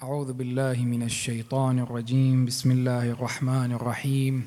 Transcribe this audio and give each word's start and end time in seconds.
أعوذ 0.00 0.32
بالله 0.32 0.80
من 0.80 1.02
الشيطان 1.02 1.84
الرجيم. 1.84 2.48
بسم 2.48 2.70
الله 2.72 3.20
الرحمن 3.20 3.76
الرحيم. 3.76 4.46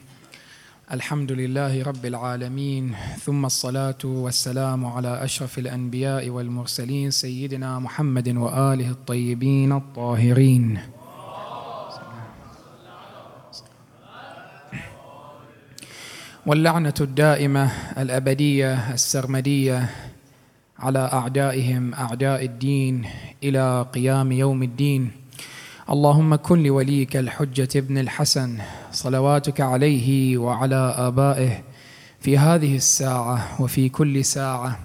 الحمد 0.91 1.31
لله 1.31 1.83
رب 1.83 2.05
العالمين. 2.05 2.95
ثم 3.21 3.45
الصلاة 3.45 4.01
والسلام 4.01 4.85
على 4.85 5.23
أشرف 5.23 5.59
الأنبياء 5.59 6.29
والمرسلين 6.29 7.11
سيدنا 7.11 7.79
محمد 7.79 8.29
وآله 8.33 8.89
الطيبين 8.89 9.71
الطاهرين. 9.71 10.79
واللعنة 16.45 16.97
الدائمة 17.01 17.65
الأبدية 17.97 18.93
السرمدية 18.93 19.89
على 20.79 21.03
أعدائهم 21.13 21.93
أعداء 21.93 22.45
الدين 22.45 23.05
إلى 23.43 23.85
قيام 23.93 24.31
يوم 24.31 24.63
الدين. 24.63 25.22
اللهم 25.89 26.35
كن 26.35 26.63
لوليك 26.63 27.17
الحجة 27.17 27.67
ابن 27.75 27.97
الحسن 27.97 28.57
صلواتك 28.91 29.61
عليه 29.61 30.37
وعلى 30.37 30.95
آبائه 30.97 31.63
في 32.19 32.37
هذه 32.37 32.75
الساعة 32.75 33.61
وفي 33.61 33.89
كل 33.89 34.25
ساعة 34.25 34.79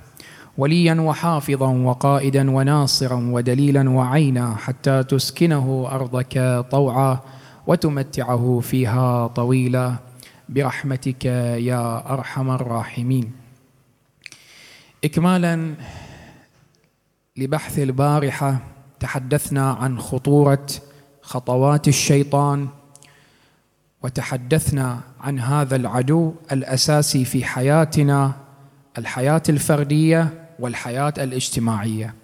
وليا 0.58 0.94
وحافظا 0.94 1.68
وقائدا 1.68 2.50
وناصرا 2.50 3.14
ودليلا 3.14 3.90
وعينا 3.90 4.54
حتى 4.56 5.02
تسكنه 5.02 5.88
أرضك 5.90 6.66
طوعا 6.70 7.18
وتمتعه 7.66 8.60
فيها 8.62 9.26
طويلا. 9.26 9.94
برحمتك 10.48 11.24
يا 11.24 12.12
أرحم 12.12 12.50
الراحمين. 12.50 13.32
إكمالا 15.04 15.74
لبحث 17.36 17.78
البارحة 17.78 18.58
تحدثنا 19.00 19.72
عن 19.72 19.98
خطورة 20.00 20.66
خطوات 21.28 21.88
الشيطان 21.88 22.68
وتحدثنا 24.02 25.00
عن 25.20 25.40
هذا 25.40 25.76
العدو 25.76 26.34
الأساسي 26.52 27.24
في 27.24 27.44
حياتنا 27.44 28.32
الحياة 28.98 29.42
الفردية 29.48 30.48
والحياة 30.58 31.14
الاجتماعية. 31.18 32.14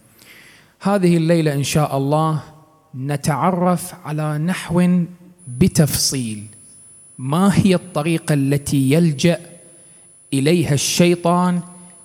هذه 0.80 1.16
الليلة 1.16 1.54
إن 1.54 1.62
شاء 1.62 1.96
الله 1.96 2.42
نتعرف 2.94 3.94
على 4.04 4.38
نحو 4.38 5.04
بتفصيل. 5.48 6.46
ما 7.18 7.50
هي 7.54 7.74
الطريقة 7.74 8.32
التي 8.34 8.92
يلجأ 8.92 9.40
إليها 10.32 10.74
الشيطان 10.74 11.60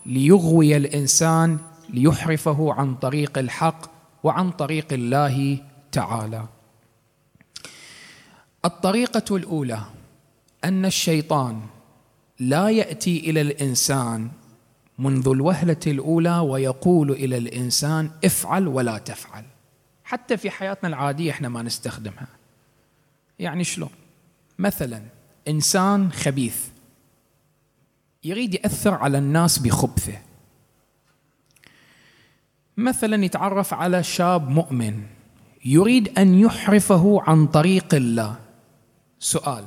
ليغوي 0.05 0.77
الإنسان 0.77 1.58
ليحرفه 1.89 2.73
عن 2.73 2.95
طريق 2.95 3.38
الحق 3.38 3.86
وعن 4.23 4.52
طريق 4.52 4.94
الله 4.94 5.58
تعالى؟ 5.92 6.58
الطريقة 8.65 9.35
الأولى 9.35 9.81
أن 10.63 10.85
الشيطان 10.85 11.61
لا 12.39 12.69
يأتي 12.69 13.29
إلى 13.29 13.41
الإنسان 13.41 14.31
منذ 14.99 15.27
الوهلة 15.27 15.79
الأولى 15.88 16.39
ويقول 16.39 17.11
إلى 17.11 17.37
الإنسان 17.37 18.11
افعل 18.25 18.67
ولا 18.67 18.97
تفعل. 18.97 19.43
حتى 20.03 20.37
في 20.37 20.49
حياتنا 20.49 20.89
العادية 20.89 21.31
إحنا 21.31 21.49
ما 21.49 21.61
نستخدمها. 21.61 22.27
يعني 23.39 23.63
شلون؟ 23.63 23.89
مثلا 24.59 25.02
إنسان 25.47 26.11
خبيث 26.11 26.67
يريد 28.23 28.53
يأثر 28.53 28.93
على 28.93 29.17
الناس 29.17 29.59
بخبثه. 29.59 30.17
مثلا 32.77 33.25
يتعرف 33.25 33.73
على 33.73 34.03
شاب 34.03 34.49
مؤمن 34.49 35.03
يريد 35.65 36.19
أن 36.19 36.39
يحرفه 36.39 37.21
عن 37.21 37.47
طريق 37.47 37.95
الله. 37.95 38.48
سؤال. 39.20 39.66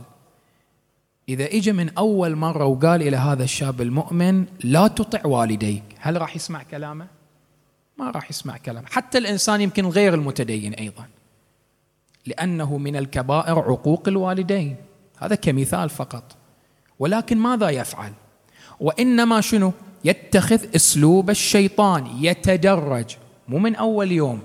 إذا 1.28 1.44
إجا 1.44 1.72
من 1.72 1.90
أول 1.98 2.36
مرة 2.36 2.64
وقال 2.64 3.02
إلى 3.02 3.16
هذا 3.16 3.44
الشاب 3.44 3.80
المؤمن 3.80 4.46
لا 4.64 4.88
تطع 4.88 5.26
والديك. 5.26 5.82
هل 5.98 6.20
راح 6.20 6.36
يسمع 6.36 6.62
كلامه؟ 6.62 7.06
ما 7.98 8.10
راح 8.10 8.30
يسمع 8.30 8.56
كلامه. 8.56 8.86
حتى 8.86 9.18
الإنسان 9.18 9.60
يمكن 9.60 9.86
غير 9.86 10.14
المتدين 10.14 10.74
أيضا. 10.74 11.06
لأنه 12.26 12.78
من 12.78 12.96
الكبائر 12.96 13.58
عقوق 13.58 14.08
الوالدين. 14.08 14.76
هذا 15.18 15.34
كمثال 15.34 15.90
فقط. 15.90 16.36
ولكن 16.98 17.38
ماذا 17.38 17.70
يفعل؟ 17.70 18.12
وإنما 18.80 19.40
شنو؟ 19.40 19.72
يتخذ 20.04 20.74
أسلوب 20.74 21.30
الشيطان 21.30 22.06
يتدرج. 22.20 23.16
مو 23.48 23.58
من 23.58 23.74
أول 23.74 24.12
يوم. 24.12 24.40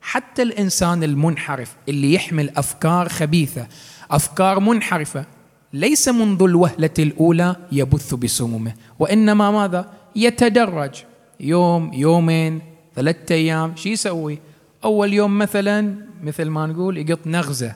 حتى 0.00 0.42
الإنسان 0.42 1.02
المنحرف 1.02 1.76
اللي 1.88 2.14
يحمل 2.14 2.50
أفكار 2.56 3.08
خبيثة. 3.08 3.66
أفكار 4.10 4.60
منحرفة. 4.60 5.24
ليس 5.72 6.08
منذ 6.08 6.42
الوهلة 6.42 6.90
الأولى 6.98 7.56
يبث 7.72 8.14
بسمومه 8.14 8.74
وإنما 8.98 9.50
ماذا؟ 9.50 9.92
يتدرج. 10.16 10.94
يوم 11.40 11.92
يومين 11.92 12.60
ثلاثة 12.96 13.34
أيام 13.34 13.76
شو 13.76 13.88
يسوي؟ 13.88 14.38
أول 14.84 15.12
يوم 15.12 15.38
مثلا 15.38 15.94
مثل 16.22 16.44
ما 16.44 16.66
نقول 16.66 16.98
يقط 16.98 17.26
نغزة. 17.26 17.74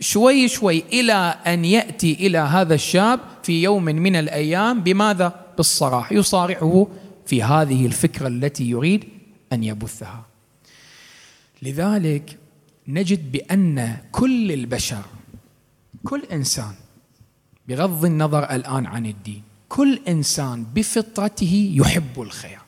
شوي 0.00 0.48
شوي 0.48 0.84
إلى 0.92 1.34
أن 1.46 1.64
يأتي 1.64 2.12
إلى 2.12 2.38
هذا 2.38 2.74
الشاب 2.74 3.20
في 3.42 3.62
يوم 3.62 3.84
من 3.84 4.16
الأيام 4.16 4.80
بماذا؟ 4.80 5.44
بالصراح 5.56 6.12
يصارحه 6.12 6.86
في 7.26 7.42
هذه 7.42 7.86
الفكرة 7.86 8.26
التي 8.26 8.70
يريد 8.70 9.04
أن 9.52 9.64
يبثها. 9.64 10.26
لذلك 11.62 12.38
نجد 12.88 13.32
بأن 13.32 13.96
كل 14.12 14.52
البشر 14.52 15.02
كل 16.04 16.22
إنسان 16.32 16.74
بغض 17.68 18.04
النظر 18.04 18.44
الآن 18.50 18.86
عن 18.86 19.06
الدين 19.06 19.42
كل 19.68 20.00
إنسان 20.08 20.64
بفطرته 20.64 21.72
يحب 21.74 22.22
الخير. 22.22 22.58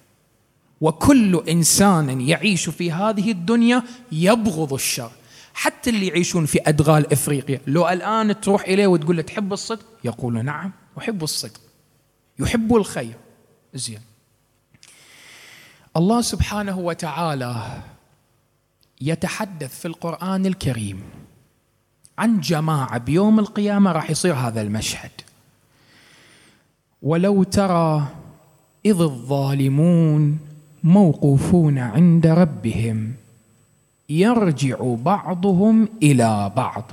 وكل 0.80 1.44
إنسان 1.48 2.20
يعيش 2.20 2.68
في 2.68 2.92
هذه 2.92 3.30
الدنيا 3.30 3.82
يبغض 4.12 4.72
الشر. 4.72 5.10
حتى 5.54 5.90
اللي 5.90 6.06
يعيشون 6.06 6.46
في 6.46 6.60
أدغال 6.66 7.12
إفريقيا 7.12 7.60
لو 7.66 7.88
الآن 7.88 8.40
تروح 8.40 8.62
إليه 8.62 8.86
وتقول 8.86 9.16
له 9.16 9.22
تحب 9.22 9.52
الصدق؟ 9.52 9.84
يقول 10.04 10.44
نعم 10.44 10.72
أحب 10.98 11.22
الصدق. 11.22 11.60
يحب 12.38 12.76
الخير. 12.76 13.16
زين. 13.74 14.00
الله 15.96 16.20
سبحانه 16.20 16.78
وتعالى 16.78 17.82
يتحدث 19.00 19.80
في 19.80 19.88
القرآن 19.88 20.46
الكريم. 20.46 21.02
عن 22.18 22.40
جماعة 22.40 22.98
بيوم 22.98 23.38
القيامة 23.38 23.92
راح 23.92 24.10
يصير 24.10 24.34
هذا 24.34 24.62
المشهد. 24.62 25.10
ولو 27.02 27.42
ترى 27.42 28.06
إذ 28.86 29.00
الظالمون 29.00 30.38
موقوفون 30.84 31.78
عند 31.78 32.26
ربهم 32.26 33.12
يرجع 34.08 34.94
بعضهم 34.94 35.88
إلى 36.02 36.52
بعض. 36.56 36.92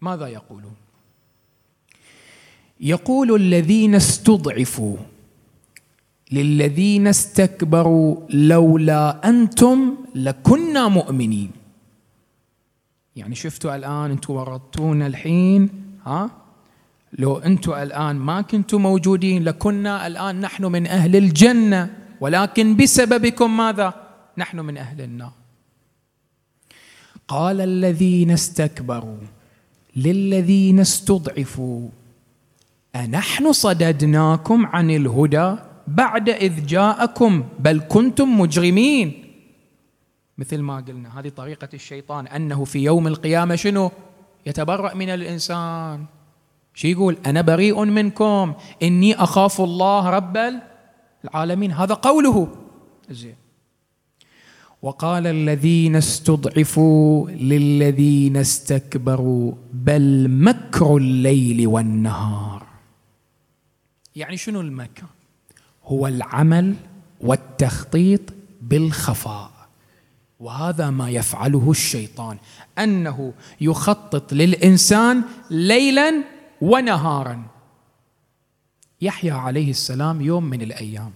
ماذا 0.00 0.26
يقولون؟ 0.26 0.74
يقول 2.80 3.34
الذين 3.34 3.94
استضعفوا 3.94 4.96
للذين 6.32 7.06
استكبروا 7.06 8.16
لولا 8.30 9.28
أنتم 9.28 9.96
لكنا 10.14 10.88
مؤمنين. 10.88 11.57
يعني 13.18 13.34
شفتوا 13.34 13.76
الآن 13.76 14.10
أنتم 14.10 14.34
ورطونا 14.34 15.06
الحين؟ 15.06 15.70
ها؟ 16.06 16.30
لو 17.18 17.38
أنتم 17.38 17.72
الآن 17.72 18.16
ما 18.16 18.40
كنتم 18.40 18.82
موجودين 18.82 19.44
لكنا 19.44 20.06
الآن 20.06 20.40
نحن 20.40 20.64
من 20.64 20.86
أهل 20.86 21.16
الجنة. 21.16 21.90
ولكن 22.20 22.76
بسببكم 22.76 23.56
ماذا؟ 23.56 23.94
نحن 24.38 24.60
من 24.60 24.76
أهل 24.76 25.00
النار. 25.00 25.32
قال 27.28 27.60
الذين 27.60 28.30
استكبروا 28.30 29.18
للذين 29.96 30.80
استضعفوا 30.80 31.88
أنحن 32.96 33.52
صددناكم 33.52 34.66
عن 34.66 34.90
الهدى 34.90 35.56
بعد 35.86 36.28
إذ 36.28 36.66
جاءكم 36.66 37.44
بل 37.58 37.80
كنتم 37.88 38.40
مجرمين. 38.40 39.27
مثل 40.38 40.58
ما 40.58 40.76
قلنا 40.76 41.20
هذه 41.20 41.28
طريقة 41.28 41.68
الشيطان 41.74 42.26
أنه 42.26 42.64
في 42.64 42.78
يوم 42.78 43.06
القيامة 43.06 43.54
شنو؟ 43.54 43.90
يتبرأ 44.46 44.94
من 44.94 45.08
الإنسان. 45.08 46.04
شو 46.74 46.88
يقول؟ 46.88 47.16
أنا 47.26 47.40
بريء 47.40 47.84
منكم 47.84 48.54
إني 48.82 49.14
أخاف 49.14 49.60
الله 49.60 50.10
رب 50.10 50.38
العالمين. 51.24 51.72
هذا 51.72 51.94
قوله. 51.94 52.48
زين. 53.10 53.34
وقال 54.82 55.26
الذين 55.26 55.96
استضعفوا 55.96 57.30
للذين 57.30 58.36
استكبروا 58.36 59.52
بل 59.72 60.28
مكر 60.30 60.96
الليل 60.96 61.66
والنهار. 61.66 62.66
يعني 64.16 64.36
شنو 64.36 64.60
المكر؟ 64.60 65.06
هو 65.84 66.06
العمل 66.06 66.74
والتخطيط 67.20 68.20
بالخفاء. 68.62 69.57
وهذا 70.40 70.90
ما 70.90 71.10
يفعله 71.10 71.70
الشيطان 71.70 72.38
أنه 72.78 73.32
يخطط 73.60 74.32
للإنسان 74.32 75.22
ليلا 75.50 76.24
ونهارا. 76.60 77.46
يحيى 79.00 79.30
عليه 79.30 79.70
السلام 79.70 80.20
يوم 80.20 80.44
من 80.44 80.62
الأيام. 80.62 81.12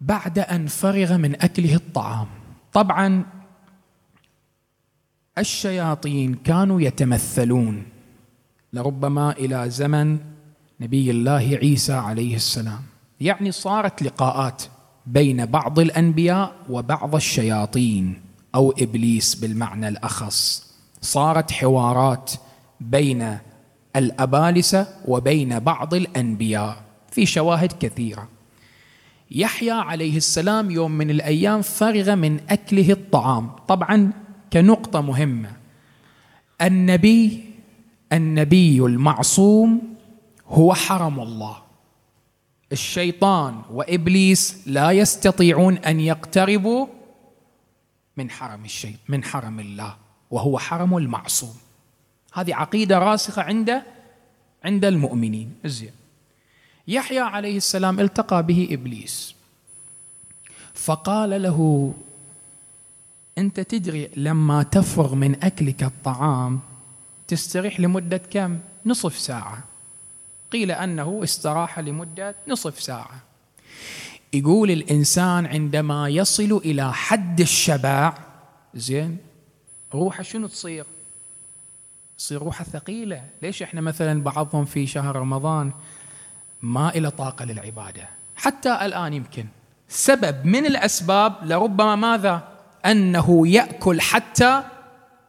بعد 0.00 0.38
أن 0.38 0.66
فرغ 0.66 1.16
من 1.16 1.42
أكله 1.42 1.74
الطعام 1.74 2.26
طبعا 2.72 3.24
الشياطين 5.38 6.34
كانوا 6.34 6.80
يتمثلون. 6.80 7.86
لربما 8.72 9.32
إلى 9.32 9.70
زمن 9.70 10.18
نبي 10.80 11.10
الله 11.10 11.58
عيسى 11.62 11.92
عليه 11.92 12.36
السلام. 12.36 12.82
يعني 13.20 13.52
صارت 13.52 14.02
لقاءات. 14.02 14.62
بين 15.06 15.46
بعض 15.46 15.78
الأنبياء 15.78 16.52
وبعض 16.70 17.14
الشياطين 17.14 18.20
أو 18.54 18.74
إبليس 18.78 19.34
بالمعنى 19.34 19.88
الأخص. 19.88 20.72
صارت 21.00 21.50
حوارات 21.52 22.32
بين 22.80 23.38
الأبالسة 23.96 24.86
وبين 25.08 25.58
بعض 25.58 25.94
الأنبياء 25.94 26.82
في 27.10 27.26
شواهد 27.26 27.72
كثيرة. 27.72 28.28
يحيى 29.30 29.70
عليه 29.70 30.16
السلام 30.16 30.70
يوم 30.70 30.90
من 30.90 31.10
الأيام 31.10 31.62
فرغ 31.62 32.14
من 32.14 32.40
أكله 32.50 32.90
الطعام. 32.90 33.50
طبعا 33.68 34.12
كنقطة 34.52 35.00
مهمة. 35.00 35.50
النبي 36.62 37.44
النبي 38.12 38.78
المعصوم 38.78 39.82
هو 40.48 40.74
حرم 40.74 41.20
الله. 41.20 41.56
الشيطان 42.72 43.62
وإبليس 43.70 44.62
لا 44.66 44.90
يستطيعون 44.90 45.78
أن 45.78 46.00
يقتربوا 46.00 46.86
من 48.16 48.30
حرم 48.30 48.64
الشيء 48.64 48.96
من 49.08 49.24
حرم 49.24 49.60
الله 49.60 49.96
وهو 50.30 50.58
حرم 50.58 50.96
المعصوم. 50.96 51.54
هذه 52.32 52.54
عقيدة 52.54 52.98
راسخة 52.98 53.42
عند 53.42 53.82
عند 54.64 54.84
المؤمنين. 54.84 55.54
زين. 55.64 55.92
يحيى 56.88 57.18
عليه 57.18 57.56
السلام 57.56 58.00
التقى 58.00 58.42
به 58.42 58.68
إبليس. 58.70 59.34
فقال 60.74 61.42
له 61.42 61.92
أنت 63.38 63.60
تدري 63.60 64.10
لما 64.16 64.62
تفرغ 64.62 65.14
من 65.14 65.44
أكلك 65.44 65.82
الطعام 65.82 66.60
تستريح 67.28 67.80
لمدة 67.80 68.16
كم؟ 68.16 68.58
نصف 68.86 69.18
ساعة. 69.18 69.71
قيل 70.52 70.70
أنه 70.70 71.20
استراح 71.24 71.78
لمدة 71.78 72.34
نصف 72.48 72.80
ساعة 72.80 73.20
يقول 74.32 74.70
الإنسان 74.70 75.46
عندما 75.46 76.08
يصل 76.08 76.60
إلى 76.64 76.92
حد 76.92 77.40
الشبع 77.40 78.14
زين 78.74 79.18
روحه 79.94 80.22
شنو 80.22 80.46
تصير؟ 80.46 80.86
تصير 82.18 82.42
روحه 82.42 82.64
ثقيلة، 82.64 83.24
ليش 83.42 83.62
إحنا 83.62 83.80
مثلا 83.80 84.22
بعضهم 84.22 84.64
في 84.64 84.86
شهر 84.86 85.16
رمضان 85.16 85.72
ما 86.62 86.88
إلى 86.88 87.10
طاقة 87.10 87.44
للعبادة، 87.44 88.08
حتى 88.36 88.72
الآن 88.86 89.12
يمكن 89.12 89.46
سبب 89.88 90.46
من 90.46 90.66
الأسباب 90.66 91.34
لربما 91.42 91.96
ماذا؟ 91.96 92.48
أنه 92.86 93.48
يأكل 93.48 94.00
حتى 94.00 94.62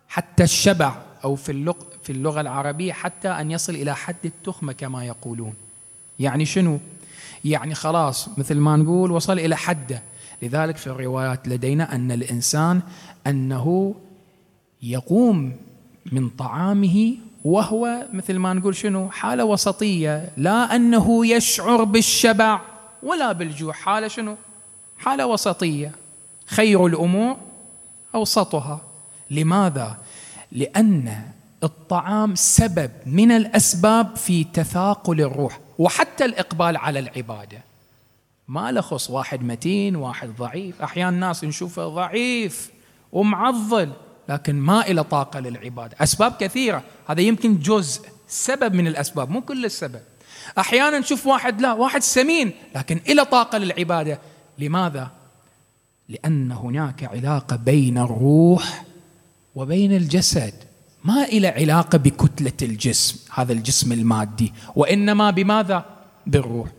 حتى 0.07 0.43
الشبع 0.43 0.95
أو 1.23 1.35
في 1.35 1.51
اللغة 1.51 1.92
في 2.03 2.11
اللغة 2.11 2.41
العربية 2.41 2.94
حتى 2.94 3.29
أن 3.29 3.51
يصل 3.51 3.73
إلى 3.75 3.95
حد 3.95 4.15
التخمة 4.25 4.73
كما 4.73 5.05
يقولون. 5.05 5.53
يعني 6.19 6.45
شنو؟ 6.45 6.79
يعني 7.45 7.75
خلاص 7.75 8.29
مثل 8.38 8.55
ما 8.55 8.75
نقول 8.75 9.11
وصل 9.11 9.39
إلى 9.39 9.57
حده. 9.57 10.03
لذلك 10.41 10.77
في 10.77 10.88
الروايات 10.88 11.47
لدينا 11.47 11.95
أن 11.95 12.11
الإنسان 12.11 12.81
أنه 13.27 13.95
يقوم 14.83 15.55
من 16.11 16.29
طعامه 16.29 17.15
وهو 17.45 18.07
مثل 18.13 18.38
ما 18.38 18.53
نقول 18.53 18.75
شنو؟ 18.75 19.09
حالة 19.09 19.45
وسطية. 19.45 20.29
لا 20.38 20.75
أنه 20.75 21.27
يشعر 21.27 21.83
بالشبع 21.83 22.61
ولا 23.03 23.31
بالجوع. 23.31 23.73
حالة 23.73 24.07
شنو؟ 24.07 24.35
حالة 24.97 25.25
وسطية. 25.25 25.91
خير 26.45 26.85
الأمور 26.85 27.38
أوسطها. 28.15 28.81
لماذا؟ 29.31 29.97
لأن 30.51 31.32
الطعام 31.63 32.36
سبب 32.36 32.92
من 33.06 33.31
الأسباب 33.31 34.15
في 34.15 34.44
تثاقل 34.44 35.21
الروح 35.21 35.60
وحتى 35.80 36.25
الإقبال 36.25 36.77
على 36.77 37.00
العبادة. 37.00 37.63
ما 38.48 38.71
لخص 38.71 39.10
واحد 39.10 39.44
متين 39.44 39.95
واحد 39.95 40.30
ضعيف. 40.38 40.81
أحيانا 40.81 41.10
الناس 41.10 41.44
نشوفه 41.44 41.88
ضعيف 41.88 42.71
ومعضل 43.12 43.92
لكن 44.30 44.56
ما 44.56 44.88
إلى 44.88 45.04
طاقة 45.04 45.39
للعبادة. 45.39 45.95
أسباب 46.00 46.33
كثيرة. 46.39 46.83
هذا 47.07 47.21
يمكن 47.21 47.60
جزء 47.60 48.01
سبب 48.27 48.74
من 48.74 48.88
الأسباب 48.88 49.30
مو 49.30 49.42
كل 49.42 49.65
السبب. 49.65 50.01
أحيانا 50.57 51.00
نشوف 51.00 51.27
واحد 51.27 51.62
لا 51.62 51.74
واحد 51.74 52.01
سمين 52.01 52.51
لكن 52.75 53.00
إلى 53.07 53.25
طاقة 53.25 53.57
للعبادة. 53.57 54.19
لماذا؟ 54.60 55.12
لأن 56.10 56.51
هناك 56.51 57.04
علاقة 57.04 57.56
بين 57.56 57.98
الروح 57.98 58.83
وبين 59.56 59.92
الجسد. 59.92 60.54
ما 61.03 61.23
إلى 61.23 61.47
علاقة 61.47 61.97
بكتلة 61.97 62.51
الجسم 62.61 63.19
هذا 63.33 63.53
الجسم 63.53 63.91
المادي. 63.91 64.53
وإنما 64.75 65.31
بماذا؟ 65.31 65.85
بالروح. 66.27 66.69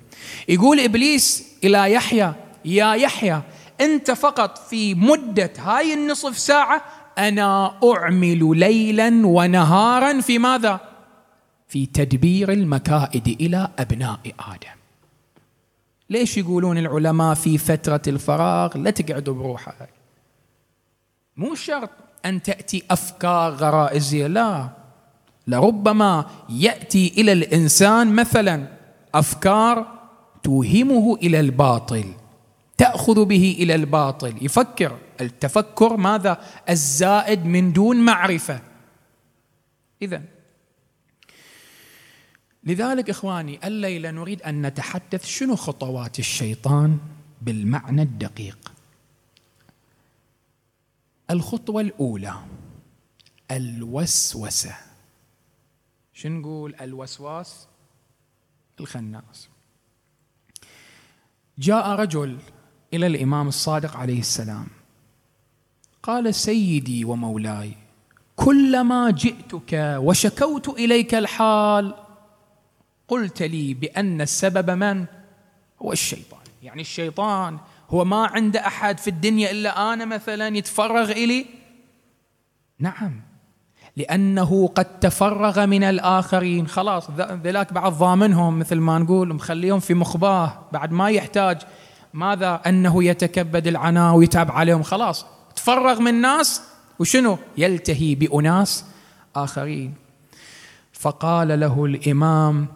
يقول 0.48 0.80
إبليس 0.80 1.48
إلى 1.64 1.92
يحيى 1.92 2.32
يا 2.64 2.94
يحيى 2.94 3.42
أنت 3.80 4.10
فقط 4.10 4.58
في 4.58 4.94
مدة 4.94 5.52
هاي 5.58 5.94
النصف 5.94 6.38
ساعة 6.38 6.84
أنا 7.18 7.78
أعمل 7.84 8.58
ليلا 8.58 9.26
ونهارا 9.26 10.20
في 10.20 10.38
ماذا؟ 10.38 10.80
في 11.68 11.86
تدبير 11.86 12.52
المكائد 12.52 13.28
إلى 13.40 13.68
أبناء 13.78 14.20
آدم. 14.38 14.78
ليش 16.10 16.38
يقولون 16.38 16.78
العلماء 16.78 17.34
في 17.34 17.58
فترة 17.58 18.02
الفراغ 18.06 18.78
لا 18.78 18.90
تقعدوا 18.90 19.34
بروحك؟ 19.34 19.88
مو 21.36 21.54
شرط. 21.54 21.90
أن 22.24 22.42
تأتي 22.42 22.82
أفكار 22.90 23.52
غرائزية. 23.52 24.26
لا. 24.26 24.68
لربما 25.46 26.26
يأتي 26.48 27.12
إلى 27.16 27.32
الإنسان 27.32 28.14
مثلا 28.14 28.68
أفكار 29.14 29.86
توهمه 30.42 31.14
إلى 31.14 31.40
الباطل 31.40 32.04
تأخذ 32.76 33.24
به 33.24 33.56
إلى 33.58 33.74
الباطل. 33.74 34.34
يفكر 34.42 34.98
التفكر 35.20 35.96
ماذا؟ 35.96 36.40
الزائد 36.70 37.46
من 37.46 37.72
دون 37.72 37.96
معرفة. 37.96 38.60
اذا 40.02 40.22
لذلك 42.64 43.10
إخواني 43.10 43.60
الليلة 43.64 44.10
نريد 44.10 44.42
أن 44.42 44.66
نتحدث 44.66 45.26
شنو 45.26 45.56
خطوات 45.56 46.18
الشيطان 46.18 46.98
بالمعنى 47.42 48.02
الدقيق. 48.02 48.73
الخطوة 51.30 51.80
الأولى 51.80 52.34
الوسوسة. 53.50 54.74
شو 56.12 56.28
نقول 56.28 56.74
الوسواس؟ 56.80 57.68
الخناس. 58.80 59.48
جاء 61.58 61.88
رجل 61.88 62.38
إلى 62.94 63.06
الإمام 63.06 63.48
الصادق 63.48 63.96
عليه 63.96 64.20
السلام. 64.20 64.66
قال 66.02 66.34
سيدي 66.34 67.04
ومولاي 67.04 67.74
كلما 68.36 69.10
جئتك 69.10 69.96
وشكوت 69.98 70.68
إليك 70.68 71.14
الحال 71.14 71.94
قلت 73.08 73.42
لي 73.42 73.74
بأن 73.74 74.20
السبب 74.20 74.70
من؟ 74.70 75.06
هو 75.82 75.92
الشيطان. 75.92 76.40
يعني 76.62 76.80
الشيطان 76.80 77.58
هو 77.90 78.04
ما 78.04 78.26
عنده 78.26 78.66
أحد 78.66 78.98
في 78.98 79.08
الدنيا 79.08 79.50
إلا 79.50 79.92
أنا 79.92 80.04
مثلا 80.04 80.56
يتفرغ 80.56 81.12
إلي؟ 81.12 81.46
نعم. 82.78 83.20
لأنه 83.96 84.66
قد 84.66 84.84
تفرغ 85.00 85.66
من 85.66 85.84
الآخرين. 85.84 86.66
خلاص 86.66 87.10
ذلاك 87.44 87.72
بعد 87.72 87.92
ضامنهم 87.92 88.58
مثل 88.58 88.76
ما 88.76 88.98
نقول 88.98 89.34
مخليهم 89.34 89.80
في 89.80 89.94
مخباه. 89.94 90.58
بعد 90.72 90.92
ما 90.92 91.10
يحتاج 91.10 91.62
ماذا؟ 92.14 92.60
أنه 92.66 93.04
يتكبد 93.04 93.66
العناء 93.66 94.14
ويتعب 94.14 94.50
عليهم. 94.50 94.82
خلاص 94.82 95.26
تفرغ 95.56 96.00
من 96.00 96.20
ناس 96.20 96.62
وشنو؟ 96.98 97.38
يلتهي 97.58 98.14
بأناس 98.14 98.84
آخرين. 99.36 99.94
فقال 100.92 101.60
له 101.60 101.84
الإمام 101.84 102.66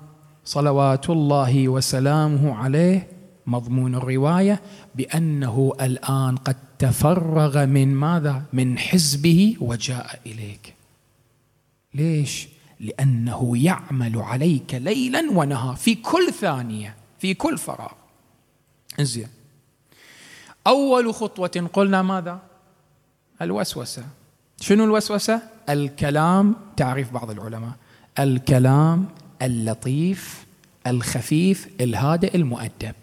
صلوات 0.45 1.11
الله 1.11 1.69
وسلامه 1.69 2.57
عليه 2.57 3.18
مضمون 3.49 3.95
الرواية 3.95 4.61
بأنه 4.95 5.73
الآن 5.81 6.37
قد 6.37 6.57
تفرغ 6.79 7.67
من 7.67 7.95
ماذا؟ 7.95 8.43
من 8.53 8.79
حزبه 8.79 9.57
وجاء 9.61 10.21
إليك. 10.27 10.75
ليش؟ 11.95 12.49
لأنه 12.81 13.65
يعمل 13.65 14.19
عليك 14.19 14.75
ليلا 14.75 15.31
ونهار 15.31 15.77
في 15.77 15.95
كل 15.95 16.33
ثانية 16.33 16.95
في 17.19 17.35
كل 17.35 17.59
فراغ. 17.59 17.93
زين. 19.01 19.29
أول 20.67 21.15
خطوة 21.15 21.71
قلنا 21.73 22.03
ماذا 22.03 22.39
الوسوسة 23.43 24.05
شنو 24.61 24.85
الوسوسة 24.85 25.43
الكلام 25.69 26.57
تعريف 26.77 27.13
بعض 27.13 27.31
العلماء 27.31 27.73
الكلام 28.19 29.09
اللطيف 29.43 30.47
الخفيف 30.87 31.69
الهادئ 31.81 32.37
المؤدب 32.37 32.95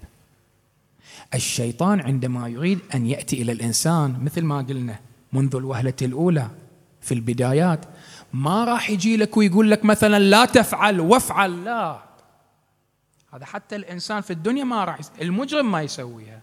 الشيطان 1.33 1.99
عندما 1.99 2.47
يريد 2.47 2.79
أن 2.95 3.05
يأتي 3.05 3.41
إلى 3.41 3.51
الإنسان 3.51 4.23
مثل 4.23 4.43
ما 4.43 4.57
قلنا 4.57 4.99
منذ 5.33 5.55
الوهلة 5.55 5.93
الأولى 6.01 6.47
في 7.01 7.13
البدايات 7.13 7.85
ما 8.33 8.63
راح 8.63 8.89
يجي 8.89 9.17
لك 9.17 9.37
ويقول 9.37 9.71
لك 9.71 9.85
مثلا 9.85 10.19
لا 10.19 10.45
تفعل 10.45 10.99
وافعل 10.99 11.65
لا 11.65 11.99
هذا 13.33 13.45
حتى 13.45 13.75
الإنسان 13.75 14.21
في 14.21 14.31
الدنيا 14.31 14.63
ما 14.63 14.83
راح 14.83 14.99
المجرم 15.21 15.71
ما 15.71 15.81
يسويها 15.81 16.41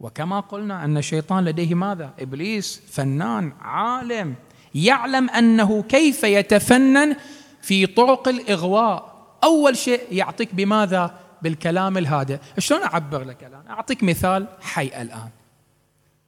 وكما 0.00 0.40
قلنا 0.40 0.84
أن 0.84 0.96
الشيطان 0.96 1.44
لديه 1.44 1.74
ماذا؟ 1.74 2.10
إبليس 2.18 2.82
فنان 2.90 3.52
عالم 3.60 4.34
يعلم 4.74 5.30
أنه 5.30 5.82
كيف 5.82 6.24
يتفنن 6.24 7.16
في 7.62 7.86
طرق 7.86 8.28
الإغواء 8.28 9.16
أول 9.44 9.76
شيء 9.76 10.00
يعطيك 10.10 10.54
بماذا؟ 10.54 11.18
بالكلام 11.42 11.98
الهادئ 11.98 12.38
شلون 12.58 12.82
أعبر 12.82 13.24
لك 13.24 13.44
الآن؟ 13.44 13.66
أعطيك 13.68 14.02
مثال 14.04 14.46
حي 14.60 14.86
الآن 14.86 15.30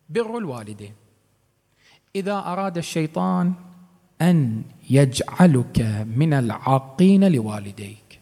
بر 0.09 0.39
الوالدين 0.39 0.93
إذا 2.17 2.33
أراد 2.33 2.79
الشيطان 2.79 3.53
أن 4.23 4.63
يجعلك 4.91 5.81
من 6.17 6.33
العاقين 6.33 7.33
لوالديك 7.33 8.21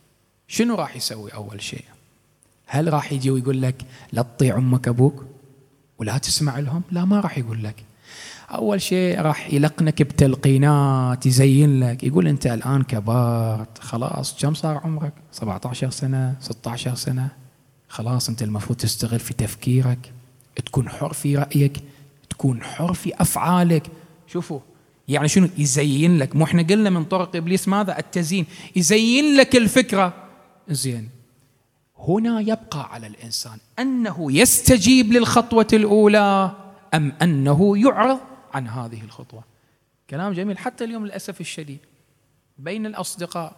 شنو 0.49 0.75
راح 0.75 0.97
يسوي 0.97 1.35
أول 1.35 1.62
شيء؟ 1.62 1.85
هل 2.66 2.93
راح 2.93 3.12
يجي 3.12 3.31
ويقول 3.31 3.62
لك 3.62 3.83
لا 4.12 4.23
تطيع 4.23 4.57
أمك 4.57 4.88
أبوك 4.88 5.25
ولا 5.99 6.19
تسمع 6.19 6.59
لهم؟ 6.59 6.83
لا 6.90 7.05
ما 7.05 7.21
راح 7.21 7.38
يقول 7.38 7.64
لك 7.64 7.85
أول 8.50 8.83
شيء 8.83 9.21
راح 9.21 9.53
يلقنك 9.53 10.03
بتلقينات 10.03 11.26
يزين 11.26 11.81
لك 11.81 12.05
يقول 12.05 12.29
أنت 12.29 12.47
الآن 12.47 12.83
كبرت 12.83 13.79
خلاص 13.79 14.43
كم 14.43 14.55
صار 14.55 14.81
عمرك؟ 14.85 15.12
17 15.33 15.91
سنة 15.91 16.35
16 16.41 16.95
سنة. 16.95 17.29
خلاص 17.88 18.29
أنت 18.29 18.43
المفروض 18.43 18.79
تستغل 18.79 19.19
في 19.19 19.35
تفكيرك 19.35 20.12
تكون 20.67 20.88
حر 20.88 21.12
في 21.12 21.37
رأيك 21.37 21.76
تكون 22.31 22.62
حر 22.62 22.93
في 22.95 23.12
أفعالك. 23.15 23.87
شوفوا 24.26 24.61
يعني 25.09 25.29
شنو؟ 25.29 25.49
يزين 25.59 26.19
لك. 26.19 26.37
مو 26.37 26.45
إحنا 26.45 26.62
قلنا 26.62 26.91
من 26.91 27.05
طرق 27.05 27.37
إبليس 27.37 27.69
ماذا؟ 27.69 27.99
التزيين. 27.99 28.47
يزين 28.76 29.37
لك 29.37 29.57
الفكرة. 29.57 30.12
زين. 30.69 31.09
هنا 32.09 32.41
يبقى 32.41 32.93
على 32.93 33.07
الإنسان 33.07 33.59
أنه 33.79 34.33
يستجيب 34.33 35.12
للخطوة 35.12 35.67
الأولى 35.73 36.53
أم 36.95 37.12
أنه 37.23 37.79
يعرض؟ 37.79 38.19
عن 38.57 38.69
هذه 38.69 39.05
الخطوة. 39.05 39.45
كلام 40.11 40.33
جميل. 40.33 40.59
حتى 40.59 40.85
اليوم 40.85 41.07
للأسف 41.07 41.41
الشديد 41.41 41.81
بين 42.59 42.87
الأصدقاء 42.87 43.57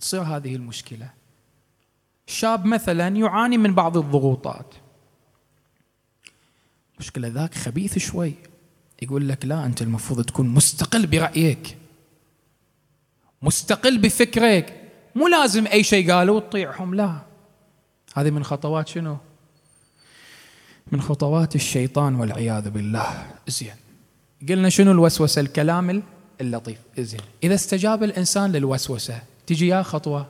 تصير 0.00 0.22
هذه 0.22 0.56
المشكلة. 0.56 1.10
شاب 2.26 2.64
مثلا 2.66 3.08
يعاني 3.08 3.58
من 3.58 3.74
بعض 3.74 3.96
الضغوطات. 3.96 4.74
مشكلة 6.98 7.28
ذاك 7.28 7.54
خبيث 7.54 7.98
شوي. 7.98 8.34
يقول 9.02 9.28
لك 9.28 9.44
لا 9.44 9.66
أنت 9.66 9.82
المفروض 9.82 10.24
تكون 10.24 10.48
مستقل 10.48 11.06
برأيك. 11.06 11.76
مستقل 13.42 13.98
بفكرك. 13.98 14.90
مو 15.14 15.28
لازم 15.28 15.66
أي 15.66 15.84
شيء 15.84 16.12
قالوا 16.12 16.40
تطيعهم 16.40 16.94
لا. 16.94 17.18
هذه 18.14 18.30
من 18.30 18.44
خطوات 18.44 18.88
شنو؟ 18.88 19.16
من 20.92 21.00
خطوات 21.00 21.54
الشيطان 21.54 22.14
والعياذ 22.14 22.70
بالله. 22.70 23.26
زين. 23.48 23.74
قلنا 24.48 24.68
شنو 24.68 24.92
الوسوسة؟ 24.92 25.40
الكلام 25.40 26.02
اللطيف. 26.40 26.78
زين. 26.98 27.20
إذا 27.44 27.54
استجاب 27.54 28.02
الإنسان 28.02 28.52
للوسوسة 28.52 29.22
تجي 29.46 29.66
يا 29.66 29.82
خطوة. 29.82 30.26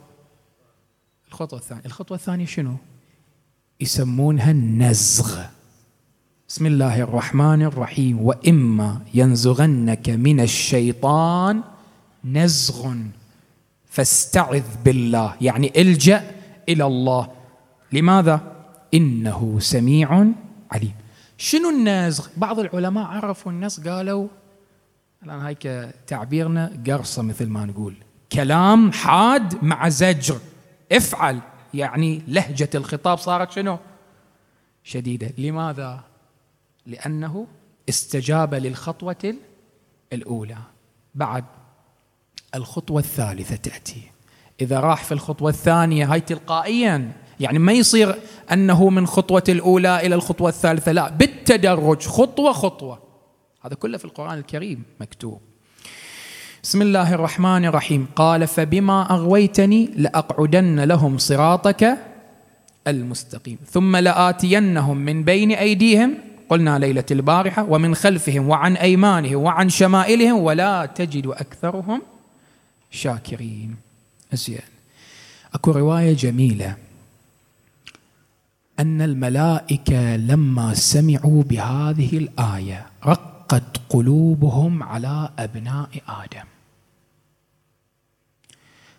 الخطوة 1.29 1.59
الثانية. 1.59 1.83
الخطوة 1.87 2.17
الثانية 2.17 2.47
شنو؟ 2.47 2.77
يسمونها 3.81 4.51
النزغ. 4.51 5.43
بسم 6.49 6.67
الله 6.67 7.01
الرحمن 7.01 7.63
الرحيم. 7.63 8.23
وإما 8.23 9.01
ينزغنك 9.15 10.09
من 10.09 10.41
الشيطان 10.41 11.63
نزغ. 12.25 12.95
فاستعذ 13.87 14.63
بالله. 14.85 15.35
يعني 15.41 15.73
إلجأ 15.77 16.31
إلى 16.69 16.87
الله. 16.87 17.29
لماذا؟ 17.93 18.53
إنه 18.95 19.59
سميع 19.61 20.27
عليم. 20.73 20.95
شنو 21.39 21.71
النزغ؟ 21.71 22.27
بعض 22.37 22.59
العلماء 22.59 23.07
عرفوا 23.07 23.53
النزغ 23.53 23.91
قالوا 23.91 24.29
الآن 25.23 25.41
هيك 25.41 25.93
تعبيرنا 26.07 26.83
قرصة 26.87 27.23
مثل 27.23 27.47
ما 27.47 27.67
نقول. 27.67 27.95
كلام 28.33 28.93
حاد 28.93 29.65
مع 29.65 29.89
زجر. 29.89 30.39
افعل. 30.93 31.41
يعني 31.75 32.23
لهجة 32.29 32.71
الخطاب 32.75 33.19
صارت 33.19 33.51
شنو؟ 33.51 33.79
شديدة. 34.85 35.31
لماذا؟ 35.39 36.01
لأنه 36.87 37.47
استجاب 37.89 38.55
للخطوة 38.55 39.35
الأولى. 40.13 40.59
بعد 41.15 41.45
الخطوة 42.55 43.01
الثالثة 43.01 43.57
تأتي. 43.57 44.03
إذا 44.61 44.81
راح 44.81 45.05
في 45.05 45.13
الخطوة 45.13 45.51
الثانية 45.51 46.13
هاي 46.13 46.21
تلقائيا 46.21 47.13
يعني 47.43 47.59
ما 47.59 47.73
يصير 47.73 48.15
أنه 48.53 48.91
من 48.91 49.07
خطوة 49.07 49.45
الأولى 49.49 50.07
إلى 50.07 50.15
الخطوة 50.15 50.49
الثالثة 50.49 50.93
لا 50.93 51.09
بالتدرج 51.09 52.03
خطوة 52.03 52.53
خطوة. 52.53 52.99
هذا 53.65 53.75
كله 53.75 53.99
في 53.99 54.05
القرآن 54.05 54.39
الكريم 54.39 54.83
مكتوب. 55.01 55.41
بسم 56.63 56.83
الله 56.83 57.15
الرحمن 57.15 57.65
الرحيم. 57.65 58.07
قال 58.17 58.47
فبما 58.47 59.11
أغويتني 59.11 59.91
لأقعدن 59.97 60.81
لهم 60.81 61.19
صراطك 61.19 61.99
المستقيم 62.87 63.59
ثم 63.71 63.97
لآتينهم 63.97 64.97
من 64.97 65.25
بين 65.25 65.53
أيديهم 65.53 66.15
قلنا 66.49 66.79
ليلة 66.79 67.05
البارحة 67.11 67.67
ومن 67.69 67.95
خلفهم 67.95 68.49
وعن 68.49 68.77
أيمانهم 68.77 69.43
وعن 69.43 69.69
شمائلهم 69.69 70.39
ولا 70.39 70.87
تجد 70.87 71.27
أكثرهم 71.27 72.03
شاكرين. 72.91 73.77
زين. 74.33 74.59
أكو 75.55 75.71
رواية 75.71 76.13
جميلة. 76.13 76.77
أن 78.83 79.03
الملائكة 79.03 80.17
لما 80.17 80.75
سمعوا 80.75 81.43
بهذه 81.43 82.19
الآية 82.19 82.87
رقت 83.07 83.81
قلوبهم 83.89 84.83
على 84.83 85.31
أبناء 85.39 85.89
آدم. 86.09 86.47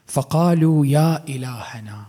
فقالوا 0.07 0.85
يا 0.85 1.27
إلهنا 1.27 2.05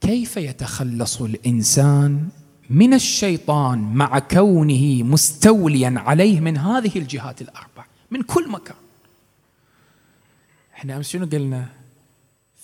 كيف 0.00 0.36
يتخلص 0.36 1.22
الإنسان 1.22 2.28
من 2.70 2.94
الشيطان 2.94 3.78
مع 3.78 4.18
كونه 4.18 5.02
مستوليا 5.02 5.94
عليه 5.96 6.40
من 6.40 6.56
هذه 6.56 6.98
الجهات 6.98 7.42
الأربع 7.42 7.84
من 8.10 8.22
كل 8.22 8.50
مكان؟ 8.50 8.76
إحنا 10.74 10.96
امس 10.96 11.08
شنو 11.08 11.26
قلنا؟ 11.26 11.79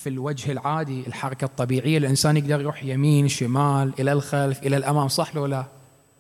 في 0.07 0.13
الوجه 0.13 0.53
العادي 0.53 1.07
الحركة 1.07 1.45
الطبيعية 1.45 1.99
الإنسان 1.99 2.37
يقدر 2.37 2.61
يروح 2.61 2.85
يمين 2.85 3.29
شمال 3.29 3.93
إلى 3.99 4.13
الخلف 4.13 4.63
إلى 4.63 4.77
الأمام 4.77 5.09
صح 5.09 5.37
ولا 5.37 5.51
لا؟ 5.51 5.67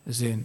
زين. 0.06 0.44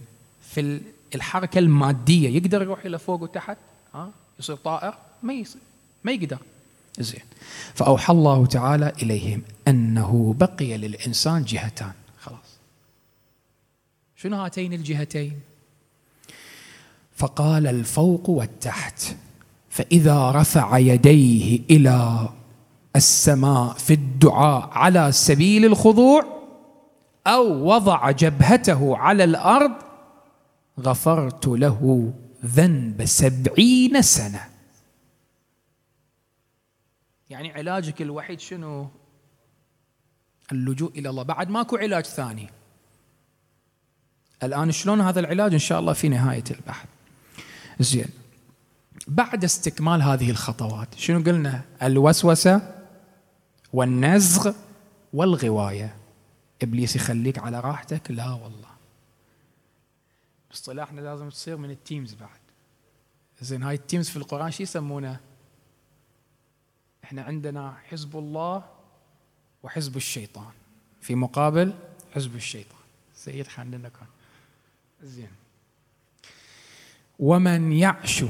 في 0.50 0.80
الحركة 1.14 1.58
المادية 1.58 2.28
يقدر 2.28 2.62
يروح 2.62 2.84
إلى 2.84 2.98
فوق 2.98 3.22
وتحت؟ 3.22 3.56
ها؟ 3.94 4.10
يصير 4.38 4.56
طائر؟ 4.56 4.94
ما 5.22 5.32
يصير. 5.32 5.60
ما 6.04 6.12
يقدر. 6.12 6.38
زين. 6.98 7.20
فأوحى 7.74 8.12
الله 8.12 8.46
تعالى 8.46 8.92
إليهم 9.02 9.42
أنه 9.68 10.34
بقي 10.38 10.76
للإنسان 10.76 11.44
جهتان. 11.44 11.92
خلاص. 12.20 12.58
شنو 14.16 14.36
هاتين 14.36 14.72
الجهتين؟ 14.72 15.40
فقال 17.16 17.66
الفوق 17.66 18.30
والتحت 18.30 19.16
فإذا 19.70 20.30
رفع 20.30 20.78
يديه 20.78 21.60
إلى 21.70 22.28
السماء 22.96 23.72
في 23.72 23.94
الدعاء 23.94 24.70
على 24.72 25.12
سبيل 25.12 25.64
الخضوع 25.64 26.42
أو 27.26 27.64
وضع 27.64 28.10
جبهته 28.10 28.96
على 28.96 29.24
الأرض 29.24 29.72
غفرت 30.80 31.46
له 31.46 32.12
ذنب 32.44 33.04
سبعين 33.04 34.02
سنة. 34.02 34.48
يعني 37.30 37.52
علاجك 37.52 38.02
الوحيد 38.02 38.40
شنو؟ 38.40 38.88
اللجوء 40.52 40.98
إلى 40.98 41.10
الله. 41.10 41.22
بعد 41.22 41.50
ماكو 41.50 41.76
علاج 41.76 42.04
ثاني. 42.04 42.50
الآن 44.42 44.72
شلون 44.72 45.00
هذا 45.00 45.20
العلاج؟ 45.20 45.52
إن 45.52 45.58
شاء 45.58 45.80
الله 45.80 45.92
في 45.92 46.08
نهاية 46.08 46.44
البحث. 46.50 46.88
زين. 47.80 48.08
بعد 49.06 49.44
استكمال 49.44 50.02
هذه 50.02 50.30
الخطوات 50.30 50.94
شنو 50.94 51.24
قلنا؟ 51.24 51.62
الوسوسة 51.82 52.81
والنزغ 53.72 54.52
والغواية. 55.12 55.96
إبليس 56.62 56.96
يخليك 56.96 57.38
على 57.38 57.60
راحتك؟ 57.60 58.10
لا 58.10 58.30
والله. 58.30 58.68
اصطلاحنا 60.52 61.00
لازم 61.00 61.28
تصير 61.28 61.56
من 61.56 61.70
ال 61.70 61.77
teams 61.77 62.14
بعد. 62.14 62.40
زين 63.40 63.62
هاي 63.62 63.74
ال 63.74 63.80
teams 63.80 64.08
في 64.08 64.16
القرآن 64.16 64.50
شو 64.50 64.62
يسمونه؟ 64.62 65.20
إحنا 67.04 67.22
عندنا 67.22 67.76
حزب 67.88 68.16
الله 68.16 68.64
وحزب 69.62 69.96
الشيطان. 69.96 70.52
في 71.00 71.14
مقابل 71.14 71.74
حزب 72.14 72.36
الشيطان. 72.36 72.78
سيد 73.14 73.46
خلينا 73.46 73.88
كان 73.88 74.08
زين. 75.02 75.30
ومن 77.18 77.72
يعش 77.72 78.24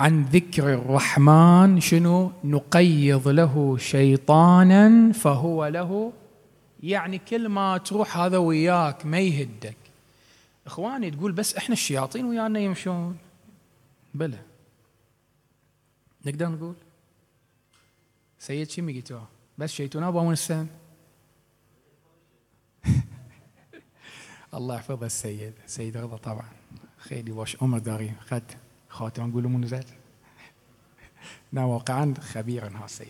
عن 0.00 0.24
ذكر 0.24 0.74
الرحمن 0.74 1.80
شنو؟ 1.80 2.32
نقيض 2.44 3.28
له 3.28 3.76
شيطانا 3.78 5.12
فهو 5.12 5.66
له 5.66 6.12
يعني 6.82 7.18
كل 7.18 7.48
ما 7.48 7.78
تروح 7.78 8.16
هذا 8.16 8.38
وياك 8.38 9.06
ما 9.06 9.18
يهدك. 9.18 9.76
إخواني 10.66 11.10
تقول 11.10 11.32
بس 11.32 11.56
إحنا 11.56 11.72
الشياطين 11.72 12.24
ويانا 12.24 12.58
يمشون. 12.58 13.18
بلى. 14.14 14.38
نقدر 16.26 16.48
نقول؟ 16.48 16.74
سيد 18.38 18.70
شو 18.70 18.86
قلتوه 18.86 19.28
بس 19.58 19.72
شيتونا 19.72 20.08
ابو 20.08 20.32
السن 20.32 20.66
الله 24.54 24.74
يحفظ 24.74 25.04
السيد. 25.04 25.52
سيد 25.66 25.96
رضا 25.96 26.16
طبعا. 26.16 26.48
خيلي 26.98 27.32
واش 27.32 27.62
عمر 27.62 27.78
داري؟ 27.78 28.12
خد. 28.20 28.42
خاتم 28.88 29.26
نقول 29.26 29.44
من 29.48 29.66
زاد 29.66 29.84
نا 31.52 31.64
واقعا 31.64 32.14
خبير 32.20 32.66
ها 32.66 32.84
السيد 32.84 33.08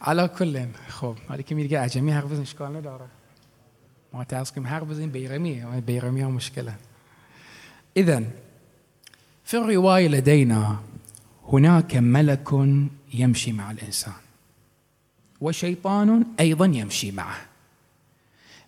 على 0.00 0.28
كل 0.28 0.66
خب 0.88 1.16
هذه 1.30 1.40
كم 1.40 1.58
يلقى 1.58 1.86
جميع 1.86 2.18
هربزن 2.18 2.44
شكال 2.44 2.72
نداره. 2.72 3.08
ما 4.14 4.24
تعرفكم 4.24 4.66
هربزن 4.66 5.10
بيرمي 5.10 5.80
بيرمي 5.86 6.24
مشكلة. 6.24 6.76
اذا 7.96 8.24
في 9.44 9.56
الرواية 9.56 10.08
لدينا 10.08 10.80
هناك 11.52 11.96
ملك 11.96 12.48
يمشي 13.14 13.52
مع 13.52 13.70
الإنسان. 13.70 14.12
وشيطان 15.40 16.24
أيضا 16.40 16.66
يمشي 16.66 17.10
معه. 17.10 17.40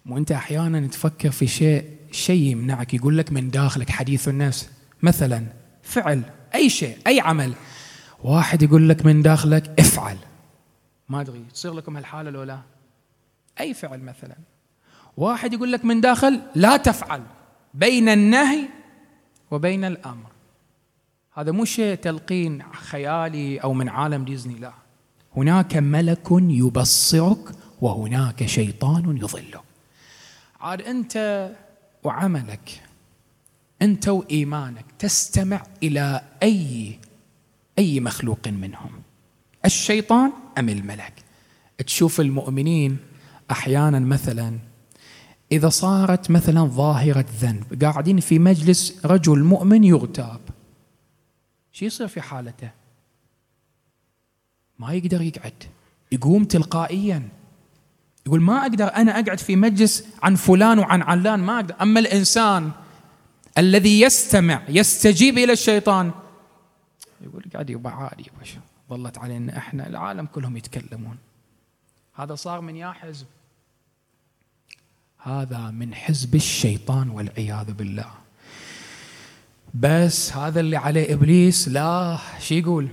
وانت 0.06 0.32
أحيانا 0.32 0.86
تفكر 0.86 1.30
في 1.30 1.46
شيء 1.46 1.96
شيء 2.10 2.42
يمنعك 2.42 2.94
يقول 2.94 3.18
لك 3.18 3.32
من 3.32 3.50
داخلك 3.50 3.90
حديث 3.90 4.28
النفس 4.28 4.70
مثلا 5.02 5.46
فعل 5.86 6.22
أي 6.54 6.70
شيء 6.70 6.98
أي 7.06 7.20
عمل. 7.20 7.54
واحد 8.24 8.62
يقول 8.62 8.88
لك 8.88 9.06
من 9.06 9.22
داخلك 9.22 9.80
افعل. 9.80 10.16
ما 11.08 11.20
أدري 11.20 11.44
تصير 11.54 11.74
لكم 11.74 11.96
هالحالة 11.96 12.30
لو 12.30 12.42
لا؟ 12.42 12.60
أي 13.60 13.74
فعل 13.74 14.00
مثلا. 14.00 14.36
واحد 15.16 15.52
يقول 15.52 15.72
لك 15.72 15.84
من 15.84 16.00
داخل 16.00 16.40
لا 16.54 16.76
تفعل 16.76 17.22
بين 17.74 18.08
النهي 18.08 18.68
وبين 19.50 19.84
الأمر. 19.84 20.30
هذا 21.34 21.52
مو 21.52 21.64
شيء 21.64 21.94
تلقين 21.94 22.62
خيالي 22.72 23.58
أو 23.58 23.72
من 23.72 23.88
عالم 23.88 24.24
ديزني 24.24 24.54
لا. 24.54 24.72
هناك 25.36 25.76
ملك 25.76 26.28
يبصرك 26.30 27.52
وهناك 27.80 28.46
شيطان 28.46 29.16
يضلك 29.16 29.60
عاد 30.60 30.82
أنت 30.82 31.48
وعملك 32.02 32.82
أنت 33.82 34.08
وإيمانك 34.08 34.84
تستمع 34.98 35.62
إلى 35.82 36.22
أي 36.42 36.98
أي 37.78 38.00
مخلوق 38.00 38.48
منهم. 38.48 38.90
الشيطان 39.64 40.32
أم 40.58 40.68
الملك؟ 40.68 41.12
تشوف 41.86 42.20
المؤمنين 42.20 42.96
أحيانا 43.50 43.98
مثلا 43.98 44.58
إذا 45.52 45.68
صارت 45.68 46.30
مثلا 46.30 46.64
ظاهرة 46.64 47.26
ذنب 47.40 47.84
قاعدين 47.84 48.20
في 48.20 48.38
مجلس 48.38 49.06
رجل 49.06 49.44
مؤمن 49.44 49.84
يغتاب 49.84 50.40
شو 51.72 51.84
يصير 51.84 52.08
في 52.08 52.20
حالته؟ 52.20 52.70
ما 54.78 54.92
يقدر 54.92 55.22
يقعد 55.22 55.64
يقوم 56.12 56.44
تلقائيا. 56.44 57.28
يقول 58.26 58.40
ما 58.40 58.62
أقدر 58.62 58.94
أنا 58.94 59.20
أقعد 59.20 59.38
في 59.38 59.56
مجلس 59.56 60.04
عن 60.22 60.34
فلان 60.34 60.78
وعن 60.78 61.02
علان 61.02 61.40
ما 61.40 61.54
أقدر. 61.56 61.74
أما 61.82 62.00
الإنسان 62.00 62.70
الذي 63.58 64.00
يستمع 64.00 64.62
يستجيب 64.68 65.38
إلى 65.38 65.52
الشيطان. 65.52 66.10
يقول 67.20 67.44
قاعد 67.52 67.70
يبقى 67.70 67.92
عادي 67.92 68.30
ظلت 68.90 69.18
علينا 69.18 69.58
إحنا 69.58 69.86
العالم 69.86 70.26
كلهم 70.26 70.56
يتكلمون. 70.56 71.16
هذا 72.14 72.34
صار 72.34 72.60
من 72.60 72.76
يا 72.76 72.92
حزب. 72.92 73.26
هذا 75.18 75.70
من 75.70 75.94
حزب 75.94 76.34
الشيطان 76.34 77.10
والعياذ 77.10 77.72
بالله. 77.72 78.10
بس 79.74 80.32
هذا 80.32 80.60
اللي 80.60 80.76
عليه 80.76 81.14
إبليس. 81.14 81.68
لا 81.68 82.18
شو 82.40 82.54
يقول؟ 82.54 82.88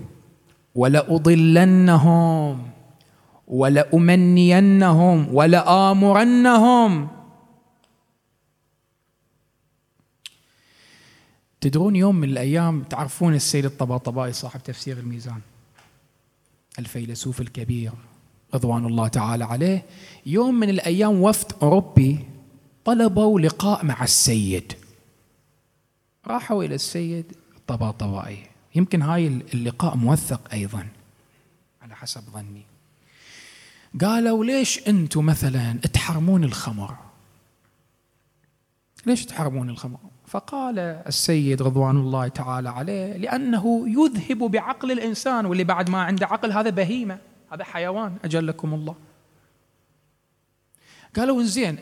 ولأضلنهم 0.76 2.70
ولأمنينهم 3.48 5.36
ولآمرنهم. 5.36 7.08
تدرون 11.64 11.96
يوم 11.96 12.16
من 12.16 12.30
الأيام 12.30 12.84
تعرفون 12.84 13.36
السيد 13.36 13.66
الطباطبائي 13.66 14.34
صاحب 14.34 14.64
تفسير 14.64 14.98
الميزان؟ 14.98 15.42
الفيلسوف 16.80 17.42
الكبير 17.42 17.92
رضوان 18.54 18.86
الله 18.86 19.08
تعالى 19.08 19.46
عليه. 19.46 19.86
يوم 20.26 20.56
من 20.56 20.70
الأيام 20.70 21.22
وفد 21.22 21.52
أوروبي 21.62 22.20
طلبوا 22.86 23.40
لقاء 23.40 23.86
مع 23.86 24.04
السيد. 24.04 24.74
راحوا 26.28 26.64
إلى 26.64 26.76
السيد 26.76 27.26
الطباطبائي. 27.58 28.48
يمكن 28.76 29.02
هاي 29.02 29.28
اللقاء 29.28 29.96
موثق 29.96 30.54
أيضا 30.54 30.88
على 31.82 31.96
حسب 31.96 32.22
ظني. 32.34 32.64
قالوا 34.02 34.46
ليش 34.46 34.88
أنتم 34.88 35.26
مثلا 35.26 35.74
تحرمون 35.74 36.44
الخمر؟ 36.44 36.96
ليش 39.06 39.26
تحرمون 39.26 39.70
الخمر؟ 39.70 40.00
فقال 40.34 40.80
السيد 40.80 41.62
رضوان 41.62 41.98
الله 41.98 42.28
تعالى 42.28 42.70
عليه 42.70 43.18
لأنه 43.18 43.86
يذهب 43.88 44.38
بعقل 44.38 44.92
الإنسان 44.92 45.46
واللي 45.46 45.64
بعد 45.64 45.90
ما 45.90 46.02
عنده 46.02 46.28
عقل 46.28 46.52
هذا 46.52 46.70
بهيمة 46.70 47.18
هذا 47.52 47.64
حيوان 47.64 48.16
أجلكم 48.24 48.74
الله. 48.74 48.96
قالوا 51.16 51.44
زين 51.44 51.80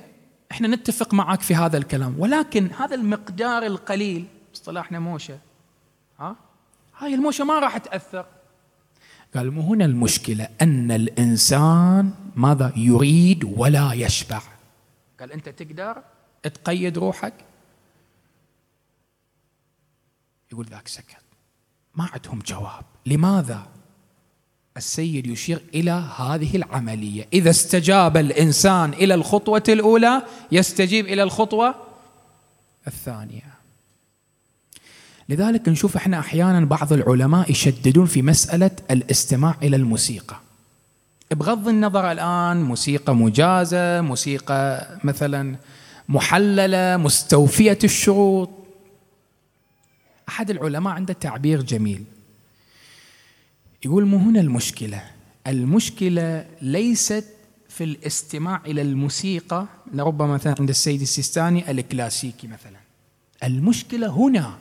إحنا 0.52 0.68
نتفق 0.68 1.14
معك 1.14 1.42
في 1.42 1.56
هذا 1.56 1.78
الكلام 1.78 2.16
ولكن 2.20 2.70
هذا 2.78 2.96
المقدار 2.96 3.66
القليل 3.66 4.26
اصطلاحنا 4.56 5.00
موشه 5.00 5.38
ها؟ 6.20 6.36
هاي 6.98 7.14
الموشة 7.14 7.44
ما 7.44 7.60
راح 7.60 7.78
تأثر. 7.78 8.26
قال 9.36 9.52
مو 9.52 9.62
هنا 9.62 9.86
المشكلة 9.86 10.48
أن 10.62 10.92
الإنسان 10.92 12.14
ماذا؟ 12.36 12.74
يريد 12.76 13.54
ولا 13.58 13.94
يشبع. 13.94 14.42
قال 15.20 15.32
أنت 15.32 15.50
تقدر 15.50 16.04
تقيد 16.44 16.98
روحك؟ 16.98 17.34
يقول 20.52 20.66
ذاك 20.66 20.88
سكت. 20.88 21.18
ما 21.96 22.08
عندهم 22.14 22.40
جواب. 22.48 22.84
لماذا؟ 23.06 23.68
السيد 24.78 25.28
يشير 25.28 25.62
إلى 25.74 25.92
هذه 26.18 26.56
العملية. 26.56 27.28
إذا 27.34 27.50
استجاب 27.50 28.18
الإنسان 28.18 28.94
إلى 28.94 29.14
الخطوة 29.14 29.64
الأولى 29.70 30.22
يستجيب 30.52 31.06
إلى 31.06 31.24
الخطوة 31.24 31.76
الثانية. 32.88 33.52
لذلك 35.30 35.70
نشوف 35.70 35.96
إحنا 35.96 36.20
أحيانا 36.20 36.66
بعض 36.66 36.94
العلماء 36.94 37.52
يشددون 37.52 38.06
في 38.06 38.22
مسألة 38.22 38.72
الاستماع 38.92 39.56
إلى 39.64 39.76
الموسيقى. 39.76 40.36
بغض 41.32 41.68
النظر 41.68 42.12
الآن 42.12 42.62
موسيقى 42.64 43.16
مجازة 43.16 44.02
موسيقى 44.02 44.88
مثلا 45.04 45.56
محللة 46.10 46.98
مستوفية 46.98 47.80
الشروط 47.84 48.50
أحد 50.29 50.49
العلماء 50.49 50.93
عنده 50.93 51.13
تعبير 51.13 51.62
جميل. 51.62 52.03
يقول 53.86 54.05
مو 54.05 54.17
هنا 54.17 54.39
المشكلة. 54.39 55.03
المشكلة 55.47 56.45
ليست 56.62 57.25
في 57.69 57.84
الاستماع 57.84 58.62
إلى 58.65 58.81
الموسيقى 58.81 59.65
لربما 59.93 60.34
مثلا 60.34 60.55
عند 60.60 60.69
السيد 60.69 61.01
السيستاني 61.01 61.71
الكلاسيكي 61.71 62.47
مثلا. 62.47 62.79
المشكلة 63.43 64.07
هنا 64.07 64.57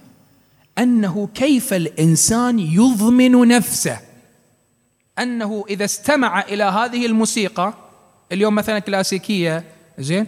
أنه 0.78 1.28
كيف 1.34 1.72
الإنسان 1.72 2.58
يضمن 2.58 3.48
نفسه. 3.48 4.00
أنه 5.18 5.64
إذا 5.70 5.84
استمع 5.84 6.40
إلى 6.40 6.64
هذه 6.64 7.06
الموسيقى 7.06 7.74
اليوم 8.32 8.54
مثلا 8.54 8.78
كلاسيكية 8.78 9.64
زين 9.98 10.26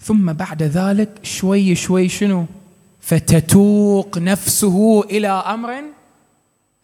ثم 0.00 0.32
بعد 0.32 0.62
ذلك 0.62 1.18
شوي 1.22 1.74
شوي 1.74 2.08
شنو؟ 2.08 2.46
فتتوق 3.00 4.18
نفسه 4.18 5.02
إلى 5.02 5.28
أمر 5.28 5.82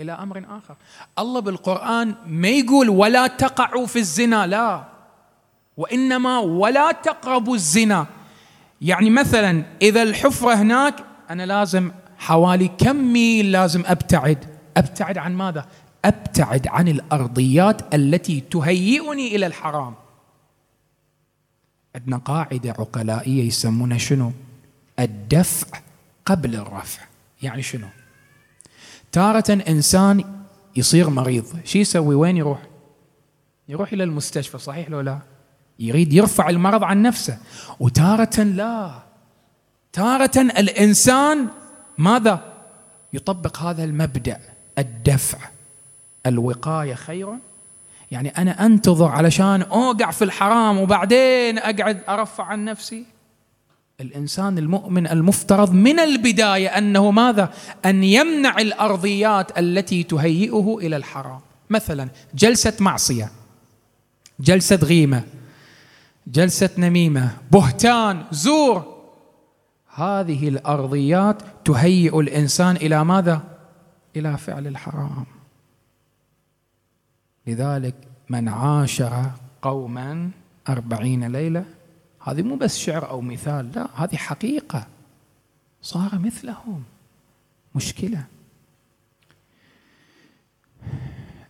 إلى 0.00 0.12
أمر 0.12 0.38
آخر. 0.38 0.76
الله 1.18 1.40
بالقرآن 1.40 2.14
ما 2.26 2.48
يقول 2.48 2.88
ولا 2.88 3.26
تقعوا 3.26 3.87
في 3.87 3.98
الزنا 3.98 4.46
لا. 4.46 4.85
وإنما 5.76 6.38
ولا 6.38 6.92
تقربوا 6.92 7.55
الزنا. 7.55 8.07
يعني 8.83 9.11
مثلا 9.11 9.64
إذا 9.83 10.02
الحفرة 10.02 10.55
هناك 10.55 10.94
أنا 11.31 11.46
لازم 11.46 11.90
حوالي 12.18 12.68
كم 12.68 12.96
ميل 12.96 13.52
لازم 13.52 13.83
أبتعد. 13.87 14.38
أبتعد 14.76 15.18
عن 15.18 15.35
ماذا؟ 15.35 15.66
أبتعد 16.05 16.66
عن 16.66 16.88
الأرضيات 16.88 17.94
التي 17.94 18.40
تهيئني 18.40 19.37
إلى 19.37 19.46
الحرام. 19.46 19.94
عندنا 21.94 22.16
قاعدة 22.16 22.70
عقلائية 22.70 23.44
يسمونها 23.44 23.98
شنو؟ 23.98 24.33
الدفع. 24.98 25.86
قبل 26.26 26.54
الرفع. 26.54 27.02
يعني 27.42 27.62
شنو؟ 27.62 27.86
تارة 29.12 29.62
إنسان 29.68 30.24
يصير 30.76 31.10
مريض 31.10 31.44
شو 31.64 31.78
يسوي؟ 31.78 32.14
وين 32.14 32.36
يروح؟ 32.36 32.62
يروح 33.68 33.92
إلى 33.92 34.04
المستشفى 34.04 34.58
صحيح 34.58 34.90
لو 34.90 35.00
لا؟ 35.00 35.18
يريد 35.78 36.12
يرفع 36.12 36.48
المرض 36.48 36.84
عن 36.84 37.02
نفسه. 37.02 37.38
وتارة 37.80 38.40
لا. 38.42 39.02
تارة 39.92 40.30
الإنسان 40.36 41.48
ماذا؟ 41.98 42.52
يطبق 43.12 43.58
هذا 43.58 43.84
المبدأ 43.84 44.40
الدفع. 44.78 45.38
الوقاية 46.26 46.94
خير. 46.94 47.28
يعني 48.10 48.28
أنا 48.28 48.66
أنتظر 48.66 49.08
علشان 49.08 49.62
أوقع 49.62 50.10
في 50.10 50.24
الحرام 50.24 50.78
وبعدين 50.78 51.58
أقعد 51.58 52.02
أرفع 52.08 52.44
عن 52.44 52.64
نفسي؟ 52.64 53.15
الإنسان 54.00 54.59
المؤمن 54.59 55.06
المفترض 55.06 55.72
من 55.72 56.00
البداية 56.00 56.68
أنه 56.68 57.11
ماذا؟ 57.11 57.52
أن 57.85 58.04
يمنع 58.04 58.59
الأرضيات 58.59 59.59
التي 59.59 60.02
تهيئه 60.02 60.78
إلى 60.78 60.96
الحرام، 60.96 61.40
مثلا 61.70 62.09
جلسة 62.35 62.76
معصية 62.80 63.30
جلسة 64.40 64.76
غيمة 64.76 65.22
جلسة 66.26 66.70
نميمة، 66.78 67.37
بهتان، 67.50 68.24
زور 68.30 68.96
هذه 69.94 70.48
الأرضيات 70.48 71.42
تهيئ 71.64 72.20
الإنسان 72.20 72.76
إلى 72.76 73.04
ماذا؟ 73.04 73.42
إلى 74.16 74.38
فعل 74.38 74.66
الحرام. 74.66 75.26
لذلك 77.46 77.94
من 78.28 78.48
عاشر 78.48 79.30
قوما 79.62 80.30
أربعين 80.68 81.32
ليلة 81.32 81.64
هذه 82.26 82.42
مو 82.42 82.56
بس 82.56 82.78
شعر 82.78 83.10
أو 83.10 83.20
مثال 83.20 83.72
لا 83.74 83.88
هذه 83.94 84.16
حقيقة. 84.16 84.86
صار 85.82 86.18
مثلهم. 86.18 86.82
مشكلة. 87.74 88.24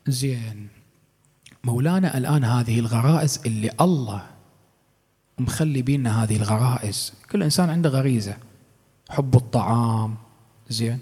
زين. 0.06 0.68
مولانا 1.64 2.18
الآن 2.18 2.44
هذه 2.44 2.80
الغرائز 2.80 3.40
اللي 3.46 3.70
الله 3.80 4.26
مخلي 5.38 5.82
بينا 5.82 6.22
هذه 6.22 6.36
الغرائز. 6.36 7.12
كل 7.30 7.42
إنسان 7.42 7.70
عنده 7.70 7.90
غريزة. 7.90 8.36
حب 9.10 9.36
الطعام. 9.36 10.16
زين. 10.68 10.98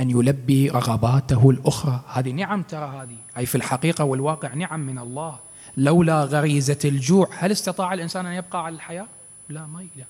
أن 0.00 0.10
يلبي 0.10 0.68
رغباته 0.68 1.50
الأخرى. 1.50 2.04
هذه 2.08 2.32
نعم 2.32 2.62
ترى 2.62 3.02
هذه. 3.02 3.16
أي 3.36 3.46
في 3.46 3.54
الحقيقة 3.54 4.04
والواقع 4.04 4.54
نعم 4.54 4.80
من 4.80 4.98
الله. 4.98 5.40
لولا 5.76 6.24
غريزة 6.24 6.78
الجوع 6.84 7.28
هل 7.38 7.52
استطاع 7.52 7.94
الإنسان 7.94 8.26
أن 8.26 8.32
يبقى 8.32 8.64
على 8.64 8.74
الحياة؟ 8.74 9.06
لا 9.48 9.66
ما 9.66 9.82
يقدر 9.82 10.06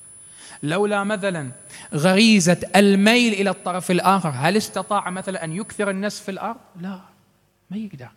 لولا 0.62 1.05
مثلا 1.05 1.51
غريزة 1.94 2.57
الميل 2.77 3.33
إلى 3.33 3.51
الطرف 3.51 3.90
الآخر 3.90 4.33
هل 4.37 4.57
استطاع 4.57 5.11
مثلا 5.11 5.44
أن 5.44 5.53
يكثر 5.53 5.90
الناس 5.90 6.20
في 6.20 6.31
الأرض؟ 6.31 6.57
لا 6.81 7.01
ما 7.70 7.77
يقدر. 7.77 8.09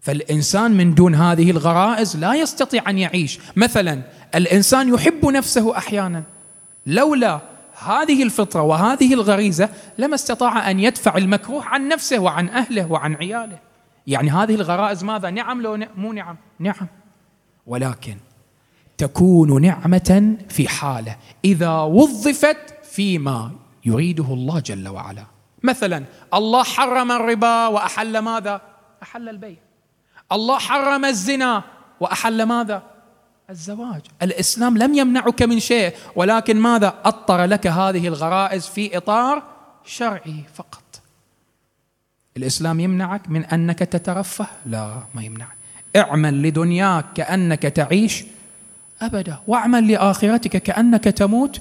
فالإنسان 0.00 0.70
من 0.70 0.94
دون 0.94 1.14
هذه 1.14 1.50
الغرائز 1.50 2.16
لا 2.16 2.34
يستطيع 2.34 2.90
أن 2.90 2.98
يعيش. 2.98 3.38
مثلا 3.56 4.02
الإنسان 4.34 4.94
يحب 4.94 5.26
نفسه 5.26 5.76
أحيانا. 5.76 6.22
لولا 6.86 7.40
هذه 7.86 8.22
الفطرة 8.22 8.62
وهذه 8.62 9.14
الغريزة 9.14 9.68
لما 9.98 10.14
استطاع 10.14 10.70
أن 10.70 10.80
يدفع 10.80 11.16
المكروه 11.16 11.64
عن 11.64 11.88
نفسه 11.88 12.18
وعن 12.18 12.48
أهله 12.48 12.92
وعن 12.92 13.14
عياله. 13.14 13.58
يعني 14.06 14.30
هذه 14.30 14.54
الغرائز 14.54 15.04
ماذا؟ 15.04 15.30
نعم 15.30 15.62
لو 15.62 15.86
مو 15.96 16.12
نعم. 16.12 16.36
نعم. 16.58 16.86
ولكن 17.66 18.16
تكون 18.98 19.62
نعمة 19.62 20.36
في 20.48 20.68
حالة 20.68 21.16
إذا 21.44 21.80
وظفت 21.80 22.74
فيما 22.82 23.52
يريده 23.84 24.24
الله 24.24 24.60
جل 24.60 24.88
وعلا. 24.88 25.24
مثلا 25.62 26.04
الله 26.34 26.62
حرم 26.62 27.12
الربا 27.12 27.66
وأحل 27.66 28.18
ماذا؟ 28.18 28.60
أحل 29.02 29.28
البيع. 29.28 29.56
الله 30.32 30.58
حرم 30.58 31.04
الزنا 31.04 31.64
وأحل 32.00 32.42
ماذا؟ 32.42 32.82
الزواج. 33.50 34.00
الإسلام 34.22 34.78
لم 34.78 34.94
يمنعك 34.94 35.42
من 35.42 35.60
شيء 35.60 35.94
ولكن 36.16 36.56
ماذا؟ 36.56 36.94
أطر 37.04 37.44
لك 37.44 37.66
هذه 37.66 38.08
الغرائز 38.08 38.66
في 38.66 38.96
إطار 38.96 39.42
شرعي 39.84 40.44
فقط. 40.54 41.02
الإسلام 42.36 42.80
يمنعك 42.80 43.28
من 43.28 43.44
أنك 43.44 43.78
تترفه؟ 43.78 44.46
لا 44.66 45.02
ما 45.14 45.22
يمنعك. 45.22 45.57
اعمل 45.98 46.42
لدنياك 46.42 47.04
كأنك 47.14 47.62
تعيش 47.62 48.24
أبدا 49.02 49.38
واعمل 49.46 49.92
لآخرتك 49.92 50.56
كأنك 50.56 51.04
تموت. 51.04 51.60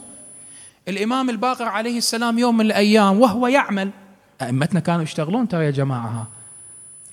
الإمام 0.87 1.29
الباقر 1.29 1.65
عليه 1.65 1.97
السلام 1.97 2.39
يوم 2.39 2.57
من 2.57 2.65
الأيام 2.65 3.21
وهو 3.21 3.47
يعمل. 3.47 3.89
أئمتنا 4.41 4.79
كانوا 4.79 5.03
يشتغلون 5.03 5.47
ترى 5.47 5.65
يا 5.65 5.71
جماعة 5.71 6.27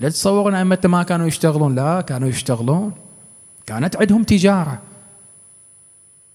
لا 0.00 0.08
تصورون 0.08 0.54
أئمتنا 0.54 0.90
ما 0.90 1.02
كانوا 1.02 1.26
يشتغلون؟ 1.26 1.74
لا 1.74 2.00
كانوا 2.00 2.28
يشتغلون. 2.28 2.92
كانت 3.66 3.96
عندهم 3.96 4.22
تجارة. 4.22 4.82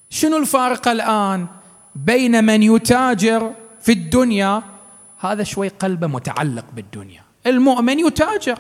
شنو 0.09 0.37
الفارق 0.37 0.87
الآن 0.87 1.47
بين 1.95 2.43
من 2.43 2.63
يتاجر 2.63 3.51
في 3.81 3.91
الدنيا؟ 3.91 4.63
هذا 5.19 5.43
شوي 5.43 5.67
قلبه 5.67 6.07
متعلق 6.07 6.65
بالدنيا. 6.75 7.21
المؤمن 7.47 7.99
يتاجر. 7.99 8.59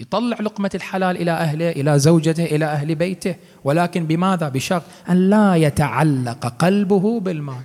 يطلع 0.00 0.36
لقمة 0.40 0.70
الحلال 0.74 1.16
إلى 1.16 1.30
أهله 1.30 1.70
إلى 1.70 1.98
زوجته 1.98 2.44
إلى 2.44 2.64
أهل 2.64 2.94
بيته. 2.94 3.34
ولكن 3.64 4.06
بماذا؟ 4.06 4.48
بشرط 4.48 4.82
أن 5.10 5.30
لا 5.30 5.54
يتعلق 5.54 6.46
قلبه 6.46 7.20
بالمال. 7.20 7.62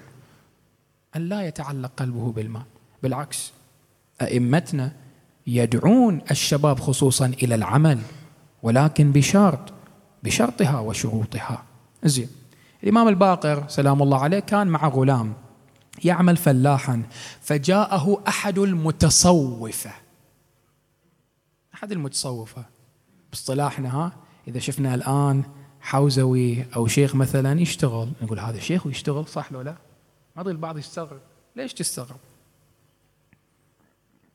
أن 1.15 1.21
لا 1.29 1.41
يتعلق 1.41 1.91
قلبه 1.97 2.31
بالمال. 2.31 2.63
بالعكس 3.03 3.51
أئمتنا 4.21 4.91
يدعون 5.47 6.21
الشباب 6.31 6.79
خصوصا 6.79 7.25
إلى 7.25 7.55
العمل 7.55 7.99
ولكن 8.63 9.11
بشرط 9.11 9.73
بشرطها 10.23 10.79
وشروطها. 10.79 11.63
زين. 12.03 12.29
الإمام 12.83 13.07
الباقر 13.07 13.63
سلام 13.67 14.01
الله 14.03 14.19
عليه 14.19 14.39
كان 14.39 14.67
مع 14.67 14.87
غلام 14.87 15.33
يعمل 16.03 16.37
فلاحا 16.37 17.01
فجاءه 17.41 18.23
أحد 18.27 18.59
المتصوفة. 18.59 19.91
أحد 21.81 21.91
المتصوفة. 21.91 22.65
باصطلاحنا 23.31 23.95
ها 23.95 24.11
إذا 24.47 24.59
شفنا 24.59 24.95
الآن 24.95 25.43
حوزوي 25.81 26.65
أو 26.75 26.87
شيخ 26.87 27.15
مثلا 27.15 27.61
يشتغل 27.61 28.11
نقول 28.21 28.39
هذا 28.39 28.59
شيخ 28.59 28.85
ويشتغل 28.85 29.27
صح 29.27 29.51
لو 29.51 29.61
لا؟ 29.61 29.75
ما 30.35 30.41
البعض 30.41 30.77
يستغرب 30.77 31.19
ليش 31.55 31.73
تستغرب 31.73 32.19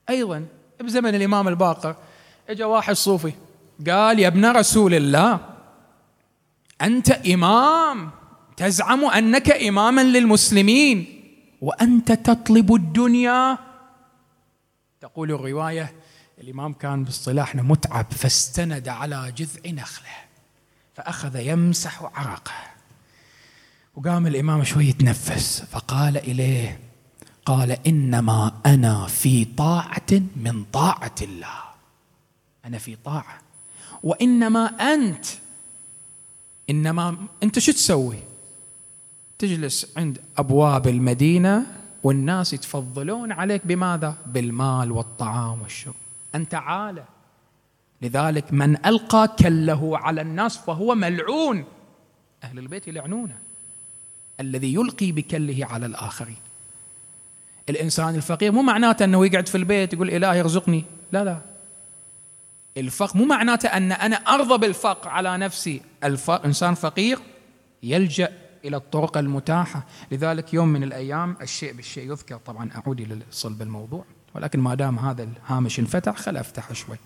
أيضا 0.09 0.47
بزمن 0.81 1.15
الإمام 1.15 1.49
الباقر 1.49 1.97
اجى 2.49 2.65
واحد 2.65 2.95
صوفي 2.95 3.33
قال 3.89 4.19
يا 4.19 4.29
ابن 4.29 4.47
رسول 4.47 4.95
الله 4.95 5.41
أنت 6.83 7.11
إمام 7.11 8.11
تزعم 8.57 9.05
أنك 9.05 9.51
إماما 9.51 10.01
للمسلمين 10.01 11.23
وأنت 11.61 12.13
تطلب 12.13 12.75
الدنيا. 12.75 13.59
تقول 15.01 15.33
الرواية 15.33 15.95
الإمام 16.41 16.73
كان 16.73 17.05
باصطلاحنا 17.05 17.63
متعب 17.63 18.07
فاستند 18.11 18.89
على 18.89 19.33
جذع 19.37 19.71
نخلة 19.71 20.15
فأخذ 20.95 21.37
يمسح 21.37 22.03
عرقه. 22.03 22.53
وقام 23.95 24.27
الإمام 24.27 24.65
شوي 24.65 24.87
يتنفس 24.87 25.63
فقال 25.63 26.17
إليه 26.17 26.81
قال 27.45 27.71
إنما 27.71 28.53
أنا 28.67 29.07
في 29.07 29.45
طاعة 29.45 30.13
من 30.37 30.65
طاعة 30.73 31.15
الله. 31.23 31.59
أنا 32.65 32.79
في 32.79 32.97
طاعة. 32.97 33.41
وإنما 34.03 34.67
أنت 34.67 35.27
إنما 36.71 37.17
أنت 37.43 37.59
شو 37.59 37.73
تسوي؟ 37.73 38.19
تجلس 39.39 39.87
عند 39.97 40.21
أبواب 40.39 40.89
المدينة 40.89 41.67
والناس 42.03 42.53
يتفضلون 42.53 43.33
عليك 43.33 43.67
بماذا؟ 43.67 44.19
بالمال 44.27 44.93
والطعام 44.93 45.63
والشرب. 45.63 45.95
أنت 46.37 46.55
عالة 46.55 47.05
لذلك 48.03 48.53
من 48.53 48.87
ألقى 48.87 49.37
كله 49.39 49.99
على 49.99 50.21
الناس 50.21 50.57
فهو 50.57 50.95
ملعون. 50.95 51.65
أهل 52.45 52.59
البيت 52.59 52.89
يلعنونه. 52.89 53.39
الذي 54.41 54.75
يلقي 54.75 55.13
بكله 55.13 55.67
على 55.67 55.87
الآخرين. 55.87 56.37
الإنسان 57.69 58.15
الفقير 58.15 58.53
مو 58.53 58.63
معناته 58.63 59.05
أنه 59.05 59.27
يقعد 59.27 59.49
في 59.49 59.55
البيت 59.55 59.93
يقول 59.93 60.11
إلهي 60.11 60.41
ارزقني 60.41 60.85
لا 61.13 61.25
لا. 61.25 61.41
الفقر 62.77 63.19
مو 63.19 63.25
معناته 63.25 63.67
أن 63.67 63.93
أنا 63.93 64.17
أرضى 64.17 64.59
بالفقر 64.59 65.09
على 65.09 65.39
نفسي. 65.39 65.83
الإنسان 66.05 66.75
فقير 66.75 67.19
يلجأ 67.83 68.33
إلى 68.65 68.77
الطرق 68.77 69.19
المتاحة. 69.19 69.87
لذلك 70.13 70.55
يوم 70.55 70.69
من 70.69 70.83
الأيام 70.83 71.37
الشيء 71.43 71.73
بالشيء 71.73 72.11
يذكر. 72.11 72.37
طبعا 72.37 72.71
أعود 72.77 73.01
إلى 73.01 73.19
صلب 73.31 73.63
الموضوع. 73.63 74.05
ولكن 74.37 74.61
ما 74.61 74.75
دام 74.75 74.99
هذا 74.99 75.23
الهامش 75.23 75.79
انفتح 75.79 76.17
خل 76.17 76.37
أفتح 76.37 76.73
شوي. 76.73 76.97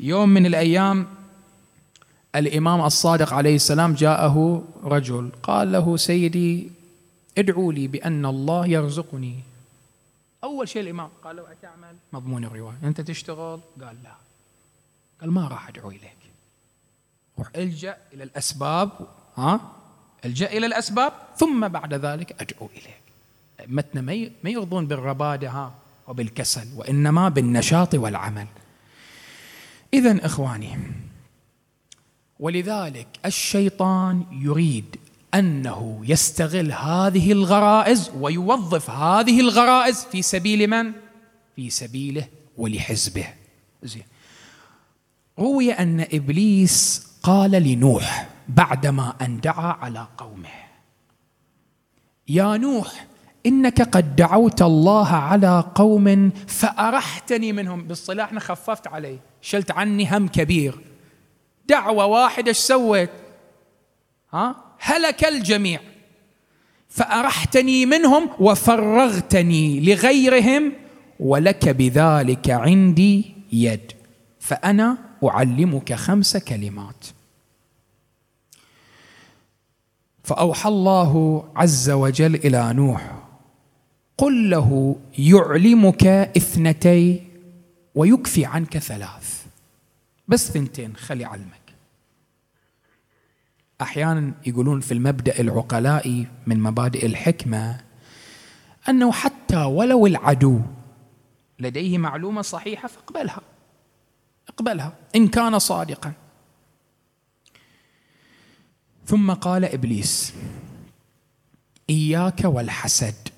يوم 0.00 0.28
من 0.28 0.46
الأيام 0.46 1.06
الإمام 2.36 2.80
الصادق 2.80 3.32
عليه 3.32 3.54
السلام 3.54 3.94
جاءه 3.94 4.64
رجل 4.84 5.30
قال 5.42 5.72
له 5.72 5.96
سيدي 5.96 6.70
ادعوا 7.38 7.72
لي 7.72 7.88
بأن 7.88 8.26
الله 8.26 8.66
يرزقني. 8.66 9.40
أول 10.44 10.68
شيء 10.68 10.82
الإمام 10.82 11.08
قال 11.24 11.36
له 11.36 11.42
أتعمل؟ 11.52 11.96
مضمون 12.12 12.44
الرواية. 12.44 12.76
أنت 12.84 13.00
تشتغل؟ 13.00 13.60
قال 13.80 13.96
لا. 14.04 14.14
قال 15.20 15.30
ما 15.30 15.48
راح 15.48 15.68
أدعو 15.68 15.90
إليك. 15.90 16.16
روح 17.38 17.48
الجأ 17.56 17.96
إلى 18.12 18.24
الأسباب 18.24 18.90
ها؟ 19.36 19.60
الجأ 20.24 20.46
إلى 20.46 20.66
الأسباب 20.66 21.12
ثم 21.36 21.68
بعد 21.68 21.94
ذلك 21.94 22.42
أدعو 22.42 22.66
إليك. 22.66 23.02
أئمتنا 23.60 24.00
ما 24.44 24.50
يرضون 24.50 24.86
بالربادة 24.86 25.50
ها؟ 25.50 25.74
وبالكسل 26.08 26.68
وإنما 26.76 27.28
بالنشاط 27.28 27.94
والعمل 27.94 28.46
إذا 29.94 30.26
إخواني 30.26 30.78
ولذلك 32.40 33.08
الشيطان 33.24 34.24
يريد 34.32 34.96
أنه 35.34 36.00
يستغل 36.04 36.72
هذه 36.72 37.32
الغرائز 37.32 38.10
ويوظف 38.20 38.90
هذه 38.90 39.40
الغرائز 39.40 40.04
في 40.04 40.22
سبيل 40.22 40.66
من؟ 40.66 40.92
في 41.56 41.70
سبيله 41.70 42.28
ولحزبه. 42.56 43.26
زين. 43.82 44.02
روي 45.38 45.72
أن 45.72 46.00
إبليس 46.00 47.06
قال 47.22 47.50
لنوح 47.50 48.28
بعدما 48.48 49.14
أن 49.22 49.40
دعا 49.40 49.72
على 49.72 50.08
قومه: 50.18 50.48
يا 52.28 52.56
نوح 52.56 53.06
إنك 53.46 53.82
قد 53.82 54.16
دعوت 54.16 54.62
الله 54.62 55.08
على 55.08 55.64
قوم 55.74 56.30
فأرحتني 56.46 57.52
منهم، 57.52 57.84
بالصلاح 57.84 58.38
خففت 58.38 58.86
عليه، 58.86 59.18
شلت 59.42 59.70
عني 59.70 60.16
هم 60.16 60.28
كبير. 60.28 60.78
دعوة 61.66 62.06
واحدة 62.06 62.48
إيش 62.48 62.56
سويت؟ 62.58 63.10
ها؟ 64.32 64.56
هلك 64.78 65.24
الجميع 65.24 65.80
فأرحتني 66.88 67.86
منهم 67.86 68.30
وفرغتني 68.40 69.80
لغيرهم 69.80 70.72
ولك 71.20 71.68
بذلك 71.68 72.50
عندي 72.50 73.34
يد 73.52 73.92
فأنا 74.40 74.98
أعلمك 75.24 75.94
خمس 75.94 76.36
كلمات 76.36 77.06
فأوحى 80.22 80.68
الله 80.68 81.44
عز 81.56 81.90
وجل 81.90 82.34
إلى 82.34 82.72
نوح 82.72 83.23
قل 84.18 84.50
له 84.50 84.96
يعلمك 85.18 86.06
اثنتي 86.06 87.22
ويكفي 87.94 88.44
عنك 88.44 88.78
ثلاث. 88.78 89.44
بس 90.28 90.50
ثنتين 90.50 90.96
خلي 90.96 91.24
علمك. 91.24 91.74
أحيانا 93.80 94.32
يقولون 94.46 94.80
في 94.80 94.92
المبدأ 94.92 95.40
العقلائي 95.40 96.26
من 96.46 96.60
مبادئ 96.60 97.06
الحكمة 97.06 97.80
أنه 98.88 99.12
حتى 99.12 99.56
ولو 99.56 100.06
العدو 100.06 100.60
لديه 101.58 101.98
معلومة 101.98 102.42
صحيحة 102.42 102.88
فاقبلها. 102.88 103.40
اقبلها 104.48 104.92
إن 105.16 105.28
كان 105.28 105.58
صادقا. 105.58 106.12
ثم 109.06 109.32
قال 109.32 109.64
إبليس 109.64 110.34
إياك 111.90 112.44
والحسد. 112.44 113.33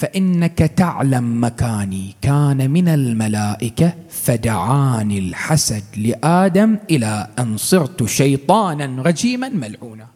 فإنك 0.00 0.58
تعلم 0.58 1.44
مكاني. 1.44 2.16
كان 2.22 2.70
من 2.70 2.88
الملائكة 2.88 3.92
فدعاني 4.10 5.18
الحسد 5.18 5.84
لآدم 5.96 6.78
إلى 6.90 7.28
أن 7.38 7.56
صرت 7.56 8.04
شيطانا 8.04 9.02
رجيما 9.02 9.48
ملعونا. 9.48 10.06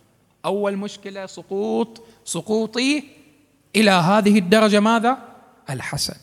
أول 0.45 0.77
مشكلة 0.77 1.27
سقوط 1.27 2.03
سقوطي 2.25 3.05
إلى 3.77 3.91
هذه 3.91 4.39
الدرجة 4.39 4.81
ماذا؟ 4.81 5.19
الحسد. 5.71 6.17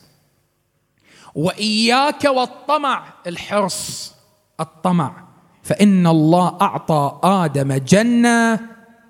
وإياك 1.35 2.23
والطمع 2.25 3.03
الحرص 3.27 4.13
الطمع. 4.59 5.23
فإن 5.63 6.07
الله 6.07 6.57
أعطى 6.61 7.19
آدم 7.23 7.73
جنة 7.73 8.59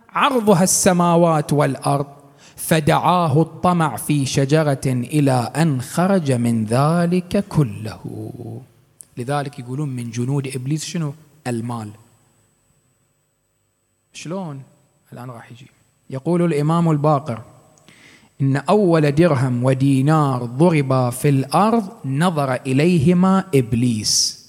عرضها 0.09 0.63
السماوات 0.63 1.53
والأرض. 1.53 2.20
فدعاه 2.61 3.41
الطمع 3.41 3.95
في 3.97 4.25
شجرة 4.25 4.81
إلى 4.85 5.51
أن 5.55 5.81
خرج 5.81 6.31
من 6.31 6.65
ذلك 6.65 7.45
كله. 7.49 8.01
لذلك 9.17 9.59
يقولون 9.59 9.89
من 9.89 10.11
جنود 10.11 10.47
إبليس 10.47 10.85
شنو؟ 10.85 11.13
المال. 11.47 11.89
شلون 14.13 14.61
الآن 15.13 15.29
راح 15.29 15.51
يجي؟ 15.51 15.67
يقول 16.09 16.41
الإمام 16.41 16.91
الباقر 16.91 17.41
إن 18.41 18.57
أول 18.57 19.11
درهم 19.11 19.63
ودينار 19.63 20.45
ضربا 20.45 21.09
في 21.09 21.29
الأرض 21.29 21.89
نظر 22.05 22.53
إليهما 22.53 23.43
إبليس. 23.55 24.40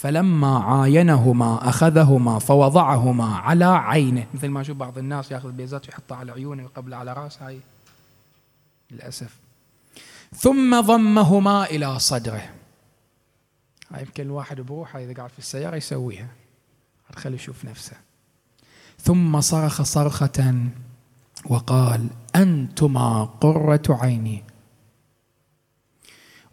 فلما 0.00 0.58
عاينهما 0.58 1.68
أخذهما 1.68 2.38
فوضعهما 2.38 3.36
على 3.36 3.64
عينه. 3.64 4.26
مثل 4.34 4.48
ما 4.48 4.60
أشوف 4.60 4.76
بعض 4.76 4.98
الناس 4.98 5.30
ياخذ 5.30 5.52
بيزات 5.52 5.86
ويحطها 5.86 6.16
على 6.16 6.32
عيونه 6.32 6.68
قبل 6.76 6.94
على 6.94 7.12
رأسه. 7.12 7.46
هاي 7.46 7.60
للأسف. 8.90 9.36
ثم 10.36 10.80
ضمهما 10.80 11.64
إلى 11.64 11.98
صدره. 11.98 12.50
هاي 13.90 14.02
يمكن 14.02 14.22
الواحد 14.22 14.60
بروحه 14.60 14.98
إذا 15.04 15.14
قاعد 15.14 15.30
في 15.30 15.38
السيارة 15.38 15.76
يسويها. 15.76 16.28
خلي 17.16 17.34
يشوف 17.34 17.64
نفسه. 17.64 17.96
ثم 18.98 19.40
صرخ 19.40 19.82
صرخة 19.82 20.54
وقال 21.46 22.08
أنتما 22.36 23.24
قرة 23.24 23.82
عيني 23.88 24.44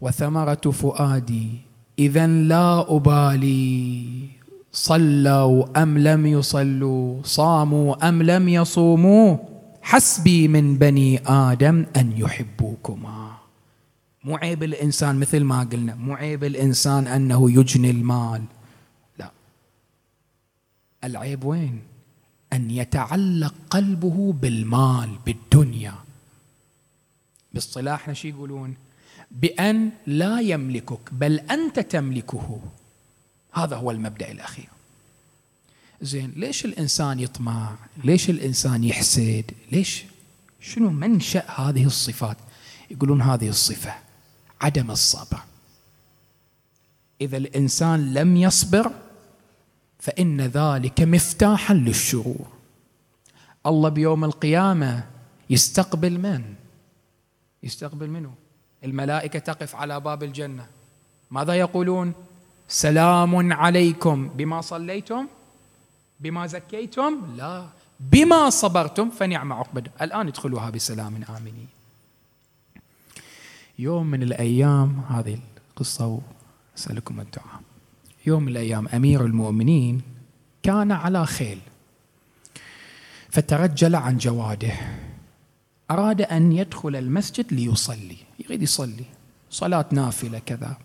وثمرة 0.02 0.72
فؤادي 0.72 1.67
اذا 2.00 2.28
لا 2.28 2.96
أبالي 2.96 4.30
صلوا 4.72 5.84
أم 5.84 5.98
لم 5.98 6.26
يصلوا 6.26 7.24
صاموا 7.24 8.10
أم 8.10 8.24
لم 8.24 8.50
يصوموا 8.50 9.38
حسبي 9.82 10.48
من 10.48 10.78
بني 10.78 11.20
آدم 11.28 11.86
أن 11.98 12.12
يحبوكما. 12.18 13.38
مو 14.24 14.36
عيب 14.36 14.64
الإنسان 14.64 15.16
مثل 15.20 15.44
ما 15.44 15.64
قلنا 15.64 15.96
مو 15.96 16.14
عيب 16.14 16.44
الإنسان 16.44 17.08
أنه 17.08 17.52
يجني 17.52 17.90
المال. 17.92 18.44
لا. 19.20 19.32
العيب 21.04 21.44
وين؟ 21.44 21.82
أن 22.54 22.72
يتعلق 22.72 23.54
قلبه 23.70 24.34
بالمال 24.42 25.10
بالدنيا. 25.26 25.94
باصطلاحنا 27.54 28.14
شو 28.14 28.28
يقولون؟ 28.28 28.76
بأن 29.32 29.92
لا 30.08 30.40
يملكك 30.40 31.14
بل 31.14 31.40
أنت 31.40 31.80
تملكه. 31.80 32.62
هذا 33.54 33.76
هو 33.76 33.92
المبدأ 33.92 34.32
الأخير. 34.32 34.70
زين 36.02 36.34
ليش 36.36 36.66
الإنسان 36.66 37.20
يطمع؟ 37.20 37.76
ليش 38.04 38.30
الإنسان 38.30 38.84
يحسد؟ 38.84 39.52
ليش؟ 39.72 40.06
شنو 40.60 40.90
منشأ 40.90 41.52
هذه 41.52 41.86
الصفات؟ 41.86 42.38
يقولون 42.92 43.22
هذه 43.22 43.50
الصفة 43.50 43.94
عدم 44.62 44.92
الصبر. 44.92 45.40
إذا 47.22 47.38
الإنسان 47.38 48.14
لم 48.14 48.38
يصبر 48.38 48.92
فإن 50.00 50.42
ذلك 50.42 51.02
مفتاحا 51.02 51.74
للشرور. 51.74 52.48
الله 53.66 53.90
بيوم 53.90 54.24
القيامة 54.24 55.08
يستقبل 55.50 56.20
من؟ 56.20 56.54
يستقبل 57.64 58.10
منه؟ 58.10 58.34
الملائكة 58.84 59.40
تقف 59.40 59.76
على 59.76 60.00
باب 60.00 60.24
الجنة. 60.24 60.68
ماذا 61.32 61.54
يقولون؟ 61.54 62.14
سلام 62.68 63.54
عليكم. 63.54 64.28
بما 64.28 64.62
صليتم؟ 64.62 65.28
بما 66.20 66.48
زكيتم؟ 66.48 67.36
لا. 67.38 67.68
بما 68.00 68.50
صبرتم 68.50 69.10
فنعم 69.10 69.54
عقبة. 69.54 69.84
الآن 70.02 70.28
ادخلوها 70.28 70.70
بسلام. 70.70 71.24
آمنين 71.38 71.68
يوم 73.80 74.08
من 74.08 74.24
الأيام 74.24 75.02
هذه 75.10 75.40
القصة 75.72 76.22
أسألكم 76.78 77.20
الدعاء. 77.20 77.62
يوم 78.26 78.44
من 78.44 78.52
الأيام 78.52 78.88
أمير 78.88 79.26
المؤمنين 79.26 80.02
كان 80.64 80.92
على 80.92 81.26
خيل 81.26 81.60
فترجل 83.30 83.96
عن 83.96 84.18
جواده. 84.18 84.74
أراد 85.92 86.22
أن 86.22 86.52
يدخل 86.52 86.96
المسجد 86.96 87.54
ليصلي. 87.54 88.27
يريد 88.40 88.62
يصلي. 88.62 89.06
صلاة 89.50 89.86
نافلة 89.92 90.40
كذا. 90.40 90.78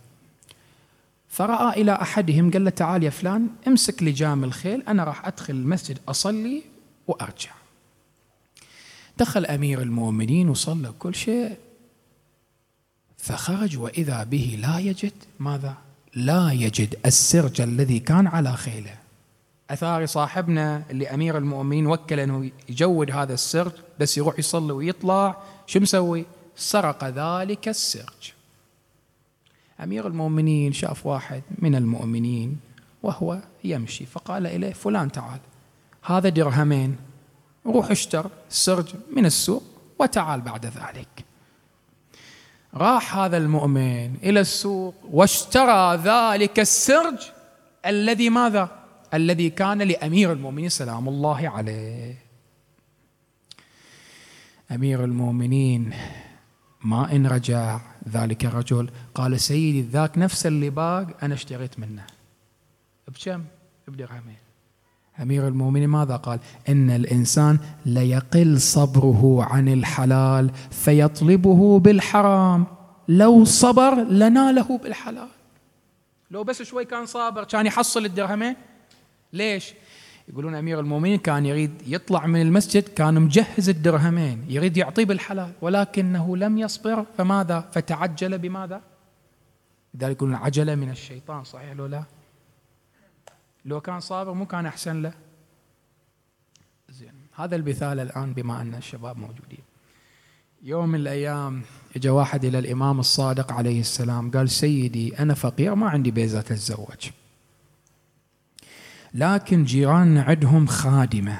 فرأى 1.29 1.83
إلى 1.83 1.93
أحدهم 1.93 2.51
قال 2.51 2.65
له 2.65 2.71
تعال 2.71 3.03
يا 3.03 3.11
فلان 3.11 3.49
امسك 3.67 4.03
لجام 4.03 4.45
الخيل 4.45 4.83
أنا 4.89 5.05
راح 5.05 5.27
أدخل 5.27 5.55
المسجد 5.55 5.99
أصلي 6.09 6.63
وأرجع. 7.07 7.51
دخل 9.19 9.47
أمير 9.47 9.83
المؤمنين 9.83 10.49
وصلى 10.49 10.93
كل 10.99 11.15
شيء. 11.15 11.57
فخرج 13.19 13.79
وإذا 13.79 14.25
به 14.25 14.59
لا 14.63 14.79
يجد 14.79 15.13
ماذا؟ 15.39 15.75
لا 16.15 16.53
يجد 16.53 16.99
السرج 17.07 17.61
الذي 17.61 17.99
كان 17.99 18.27
على 18.27 18.53
خيله. 18.53 18.95
أثاري 19.71 20.07
صاحبنا 20.07 20.83
اللي 20.91 21.09
أمير 21.15 21.39
المؤمنين 21.39 21.87
وكل 21.87 22.21
أنه 22.21 22.51
يجود 22.69 23.11
هذا 23.11 23.35
السرج 23.35 23.73
بس 24.01 24.19
يروح 24.19 24.39
يصلي 24.39 24.73
ويطلع 24.73 25.43
شو 25.67 25.81
مسوي؟ 25.81 26.25
سرق 26.57 27.05
ذلك 27.05 27.69
السرج. 27.69 28.33
أمير 29.81 30.07
المؤمنين 30.07 30.73
شاف 30.73 31.07
واحد 31.07 31.43
من 31.59 31.75
المؤمنين 31.75 32.61
وهو 33.03 33.39
يمشي 33.65 34.07
فقال 34.07 34.47
إليه 34.47 34.73
فلان 34.73 35.13
تعال. 35.13 35.41
هذا 36.03 36.29
درهمين. 36.29 36.97
روح 37.67 37.91
اشتر 37.91 38.31
سرج 38.49 38.95
من 39.17 39.27
السوق 39.27 39.63
وتعال 39.99 40.41
بعد 40.41 40.67
ذلك. 40.67 41.25
راح 42.75 43.17
هذا 43.17 43.37
المؤمن 43.37 44.15
إلى 44.23 44.41
السوق 44.41 44.95
واشترى 45.11 45.97
ذلك 45.97 46.61
السرج 46.61 47.19
الذي 47.87 48.31
ماذا؟ 48.31 48.69
الذي 49.15 49.51
كان 49.51 49.83
لأمير 49.83 50.33
المؤمنين 50.33 50.69
سلام 50.69 51.09
الله 51.09 51.49
عليه. 51.49 52.17
أمير 54.71 55.05
المؤمنين 55.05 55.95
ما 56.85 57.13
إن 57.13 57.27
رجع 57.27 57.81
ذلك 58.09 58.45
الرجل. 58.45 58.91
قال 59.15 59.41
سيدي 59.41 59.83
ذاك 59.83 60.19
نفس 60.19 60.47
اللي 60.47 60.71
باق 60.71 61.07
أنا 61.23 61.35
اشتريت 61.35 61.79
منه. 61.79 62.05
بكم؟ 63.09 63.45
بدرهمين. 63.89 64.37
أمير 65.23 65.49
المؤمنين 65.49 65.89
ماذا 65.89 66.17
قال؟ 66.17 66.41
إن 66.69 66.91
الإنسان 66.91 67.59
ليقل 67.87 68.61
صبره 68.61 69.45
عن 69.45 69.69
الحلال 69.69 70.51
فيطلبه 70.71 71.79
بالحرام. 71.79 72.67
لو 73.09 73.45
صبر 73.45 73.95
لناله 73.95 74.79
بالحلال. 74.79 75.29
لو 76.31 76.45
بس 76.45 76.63
شوي 76.63 76.85
كان 76.85 77.07
صابر 77.07 77.45
كان 77.45 77.67
يحصل 77.67 78.05
الدرهمين. 78.05 78.57
ليش؟ 79.33 79.75
يقولون 80.33 80.55
أمير 80.55 80.81
المؤمنين 80.81 81.19
كان 81.19 81.47
يريد 81.47 81.83
يطلع 81.87 82.27
من 82.27 82.41
المسجد 82.41 82.83
كان 82.83 83.23
مجهز 83.23 83.69
الدرهمين 83.69 84.45
يريد 84.49 84.77
يعطيه 84.77 85.05
بالحلال 85.05 85.53
ولكنه 85.61 86.37
لم 86.37 86.59
يصبر 86.59 87.07
فماذا؟ 87.19 87.61
فتعجل 87.73 88.39
بماذا؟ 88.39 88.83
لذلك 89.95 90.17
يقولون 90.17 90.35
عجلة 90.35 90.75
من 90.75 90.91
الشيطان 90.91 91.45
صحيح 91.45 91.73
لو 91.73 91.87
لا؟ 91.87 92.05
لو 93.65 93.81
كان 93.81 94.01
صابر 94.01 94.33
مو 94.33 94.47
كان 94.47 94.67
أحسن 94.67 95.03
له؟ 95.03 95.13
زين 96.89 97.15
هذا 97.37 97.57
المثال 97.57 98.01
الآن 98.01 98.33
بما 98.33 98.61
أن 98.61 98.75
الشباب 98.75 99.19
موجودين. 99.19 99.65
يوم 100.63 100.89
من 100.89 100.95
الأيام 100.95 101.63
اجى 101.97 102.09
واحد 102.09 102.45
إلى 102.45 102.59
الإمام 102.59 103.01
الصادق 103.01 103.53
عليه 103.53 103.81
السلام 103.81 104.31
قال 104.31 104.51
سيدي 104.51 105.19
أنا 105.19 105.35
فقير 105.35 105.75
ما 105.75 105.89
عندي 105.89 106.11
بيزة 106.11 106.39
أتزوج. 106.39 107.11
لكن 109.15 109.65
جيراننا 109.65 110.23
عندهم 110.23 110.67
خادمة. 110.67 111.39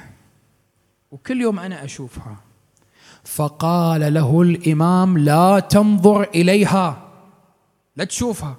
وكل 1.11 1.41
يوم 1.41 1.59
أنا 1.59 1.83
أشوفها. 1.83 2.37
فقال 3.23 4.13
له 4.13 4.41
الإمام 4.41 5.17
لا 5.17 5.59
تنظر 5.59 6.23
إليها. 6.23 7.09
لا 7.95 8.03
تشوفها. 8.03 8.57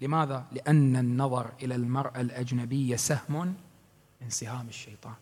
لماذا؟ 0.00 0.44
لأن 0.52 0.96
النظر 0.96 1.50
إلى 1.62 1.74
المرأة 1.74 2.20
الأجنبية 2.20 2.96
سهم 2.96 3.54
من 4.20 4.30
سهام 4.30 4.68
الشيطان. 4.68 5.14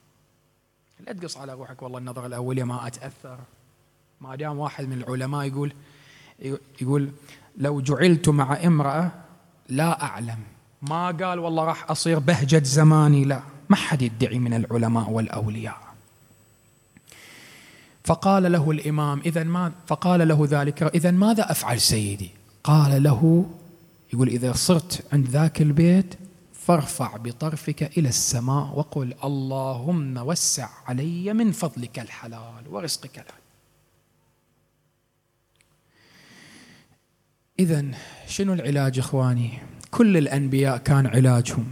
لا 1.00 1.12
تقص 1.12 1.36
على 1.36 1.52
روحك 1.52 1.82
والله 1.82 1.98
النظرة 1.98 2.26
الأولية 2.26 2.64
ما 2.64 2.86
أتأثر. 2.86 3.38
ما 4.20 4.36
دام 4.36 4.58
واحد 4.58 4.84
من 4.84 5.02
العلماء 5.02 5.46
يقول 5.46 5.72
يقول 6.80 7.10
لو 7.56 7.80
جعلت 7.80 8.28
مع 8.28 8.66
امرأة 8.66 9.12
لا 9.68 10.02
أعلم. 10.02 10.38
ما 10.88 11.06
قال 11.10 11.38
والله 11.38 11.64
راح 11.64 11.90
أصير 11.90 12.18
بهجة 12.18 12.62
زماني 12.64 13.24
لا. 13.24 13.42
ما 13.68 13.76
حد 13.76 14.02
يدعي 14.02 14.38
من 14.38 14.54
العلماء 14.54 15.10
والأولياء. 15.10 15.84
فقال 18.04 18.52
له 18.52 18.70
الإمام 18.70 19.20
إذا 19.26 19.44
ما 19.44 19.72
فقال 19.86 20.28
له 20.28 20.46
ذلك 20.50 20.82
إذا 20.82 21.10
ماذا 21.10 21.50
أفعل 21.50 21.80
سيدي؟ 21.80 22.30
قال 22.64 23.02
له 23.02 23.50
يقول 24.12 24.28
إذا 24.28 24.52
صرت 24.52 25.04
عند 25.12 25.28
ذاك 25.28 25.62
البيت 25.62 26.14
فارفع 26.52 27.16
بطرفك 27.16 27.98
إلى 27.98 28.08
السماء 28.08 28.78
وقل 28.78 29.14
اللهم 29.24 30.16
وسع 30.16 30.68
علي 30.86 31.32
من 31.32 31.52
فضلك 31.52 31.98
الحلال 31.98 32.68
ورزقك 32.70 33.18
الحلال 33.18 33.44
إذا 37.58 37.84
شنو 38.26 38.52
العلاج 38.52 38.98
إخواني؟ 38.98 39.58
كل 39.94 40.16
الأنبياء 40.16 40.76
كان 40.76 41.06
علاجهم. 41.06 41.66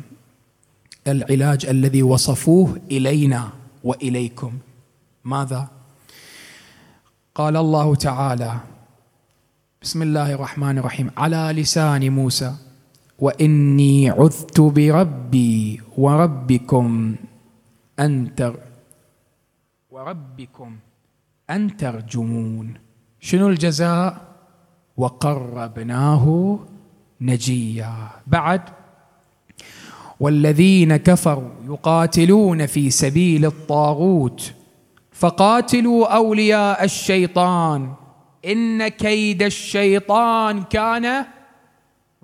العلاج 1.07 1.67
الذي 1.67 2.03
وصفوه 2.03 2.81
إلينا 2.91 3.51
وإليكم. 3.85 4.53
ماذا؟ 5.25 5.69
قال 7.35 7.57
الله 7.57 7.95
تعالى 7.95 8.53
بسم 9.83 10.03
الله 10.03 10.33
الرحمن 10.33 10.79
الرحيم. 10.79 11.11
على 11.17 11.43
لسان 11.57 12.13
موسى 12.13 12.55
وإني 13.19 14.11
عذت 14.11 14.61
بربي 14.61 15.83
وربكم 15.99 17.17
أن 17.99 18.35
تر 18.35 18.55
وربكم 19.91 20.77
أن 21.51 21.77
ترجمون. 21.77 22.75
شنو 23.21 23.49
الجزاء؟ 23.49 24.33
وقربناه 24.97 26.59
نجيا 27.23 27.95
بعد 28.27 28.63
والذين 30.21 30.97
كفروا 30.97 31.51
يقاتلون 31.65 32.67
في 32.67 32.91
سبيل 32.91 33.45
الطاغوت 33.45 34.53
فقاتلوا 35.13 36.17
أولياء 36.17 36.85
الشيطان. 36.85 37.93
إن 38.47 38.89
كيد 38.89 39.43
الشيطان 39.43 40.63
كان 40.63 41.25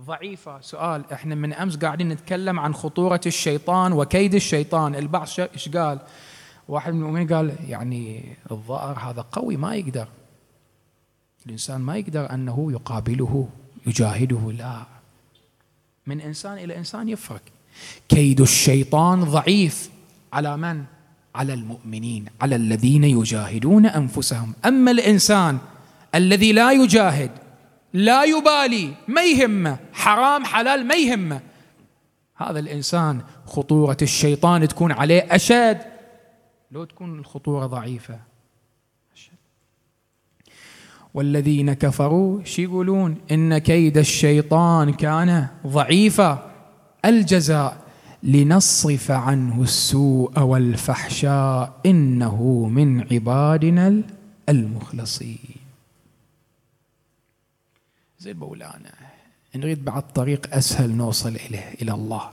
ضعيفا. 0.01 0.59
سؤال 0.61 1.13
إحنا 1.13 1.35
من 1.35 1.53
أمس 1.53 1.77
قاعدين 1.77 2.09
نتكلم 2.09 2.61
عن 2.61 2.75
خطورة 2.75 3.21
الشيطان 3.27 3.93
وكيد 3.93 4.35
الشيطان. 4.35 4.95
البعض 4.95 5.29
إيش 5.39 5.69
قال؟ 5.69 5.99
واحد 6.69 6.93
من 6.93 7.01
المؤمنين 7.01 7.35
قال 7.35 7.55
يعني 7.69 8.25
الظاهر 8.51 8.99
هذا 8.99 9.25
قوي 9.33 9.57
ما 9.57 9.75
يقدر. 9.75 10.09
الإنسان 11.47 11.81
ما 11.81 11.97
يقدر 11.97 12.33
أنه 12.33 12.73
يقابله. 12.73 13.49
يجاهده. 13.89 14.53
لا. 14.59 14.83
من 16.07 16.21
إنسان 16.21 16.59
إلى 16.59 16.77
إنسان 16.77 17.09
يفرق. 17.09 17.43
كيد 18.09 18.41
الشيطان 18.41 19.25
ضعيف. 19.25 19.91
على 20.33 20.57
من؟ 20.57 20.85
على 21.35 21.55
المؤمنين. 21.55 22.27
على 22.41 22.57
الذين 22.57 23.05
يجاهدون 23.05 23.87
أنفسهم. 23.87 24.53
أما 24.67 24.91
الإنسان 24.91 25.59
الذي 26.15 26.53
لا 26.53 26.73
يجاهد 26.73 27.31
لا 27.93 28.25
يبالي 28.25 28.95
ما 29.09 29.23
يهمه. 29.23 29.79
حرام 29.93 30.45
حلال 30.45 30.87
ما 30.87 30.95
يهمه. 30.95 31.41
هذا 32.37 32.59
الإنسان 32.59 33.21
خطورة 33.47 33.97
الشيطان 34.03 34.69
تكون 34.69 34.93
عليه 34.93 35.27
أشد. 35.31 35.81
لو 36.71 36.85
تكون 36.85 37.19
الخطورة 37.19 37.67
ضعيفة. 37.67 38.19
والذين 41.15 41.73
كفروا 41.73 42.45
شي 42.45 42.63
يقولون 42.63 43.17
إن 43.31 43.59
كيد 43.59 43.99
الشيطان 43.99 44.93
كان 44.93 45.47
ضعيفا 45.67 46.51
الجزاء 47.05 47.77
لنصرف 48.23 49.11
عنه 49.11 49.63
السوء 49.63 50.41
والفحشاء 50.41 51.81
إنه 51.87 52.69
من 52.69 53.13
عبادنا 53.13 54.03
المخلصين. 54.49 55.39
زي 58.19 58.35
مولانا 58.35 58.93
نريد 59.57 59.85
بعد 59.85 60.13
طريق 60.13 60.55
أسهل 60.55 60.91
نوصل 60.91 61.37
إليه 61.37 61.75
إلى 61.83 61.93
الله. 61.93 62.31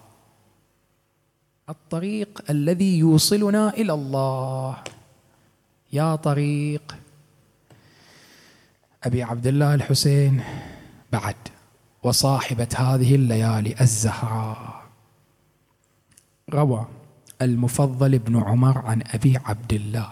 الطريق 1.70 2.44
الذي 2.50 2.98
يوصلنا 2.98 3.74
إلى 3.74 3.94
الله. 3.94 4.78
يا 5.94 6.16
طريق 6.16 6.96
أبي 9.06 9.24
عبد 9.24 9.48
الله 9.48 9.74
الحسين 9.74 10.44
بعد 11.12 11.36
وصاحبة 12.04 12.68
هذه 12.76 13.16
الليالي 13.16 13.76
الزهراء. 13.82 14.86
روى 16.54 16.86
المفضل 17.42 18.20
بن 18.20 18.44
عمر 18.44 18.78
عن 18.78 19.04
أبي 19.14 19.38
عبد 19.46 19.74
الله. 19.74 20.10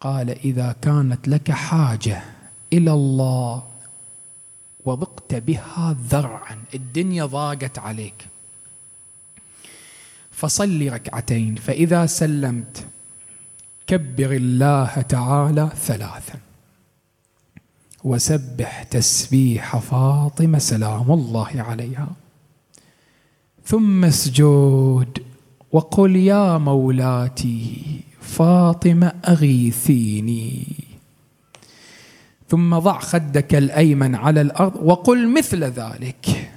قال 0.00 0.30
إذا 0.30 0.74
كانت 0.82 1.28
لك 1.28 1.50
حاجة 1.50 2.22
إلى 2.72 2.92
الله 2.92 3.62
وضقت 4.84 5.34
بها 5.34 5.96
ذرعا 6.08 6.64
الدنيا 6.74 7.24
ضاقت 7.24 7.78
عليك. 7.78 8.26
فصل 10.30 10.88
ركعتين 10.92 11.54
فإذا 11.54 12.06
سلمت 12.06 12.86
كبر 13.86 14.32
الله 14.32 15.02
تعالى 15.02 15.70
ثلاثا. 15.76 16.53
وسبح 18.04 18.82
تسبيح 18.82 19.76
فاطمة 19.76 20.58
سلام 20.58 21.12
الله 21.12 21.50
عليها. 21.54 22.08
ثم 23.66 24.04
اسجد 24.04 25.18
وقل 25.72 26.16
يا 26.16 26.58
مولاتي 26.58 28.00
فاطمة 28.20 29.12
أغيثيني. 29.28 30.66
ثم 32.48 32.78
ضع 32.78 32.98
خدك 32.98 33.54
الأيمن 33.54 34.14
على 34.14 34.40
الأرض 34.40 34.76
وقل 34.82 35.28
مثل 35.28 35.64
ذلك. 35.64 36.50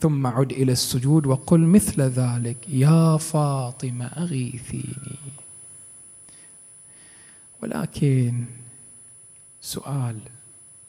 ثم 0.00 0.26
عد 0.26 0.52
إلى 0.52 0.72
السجود 0.72 1.26
وقل 1.26 1.60
مثل 1.60 2.02
ذلك. 2.02 2.56
يا 2.68 3.16
فاطمة 3.16 4.06
أغيثيني. 4.06 5.18
ولكن 7.62 8.44
سؤال 9.64 10.16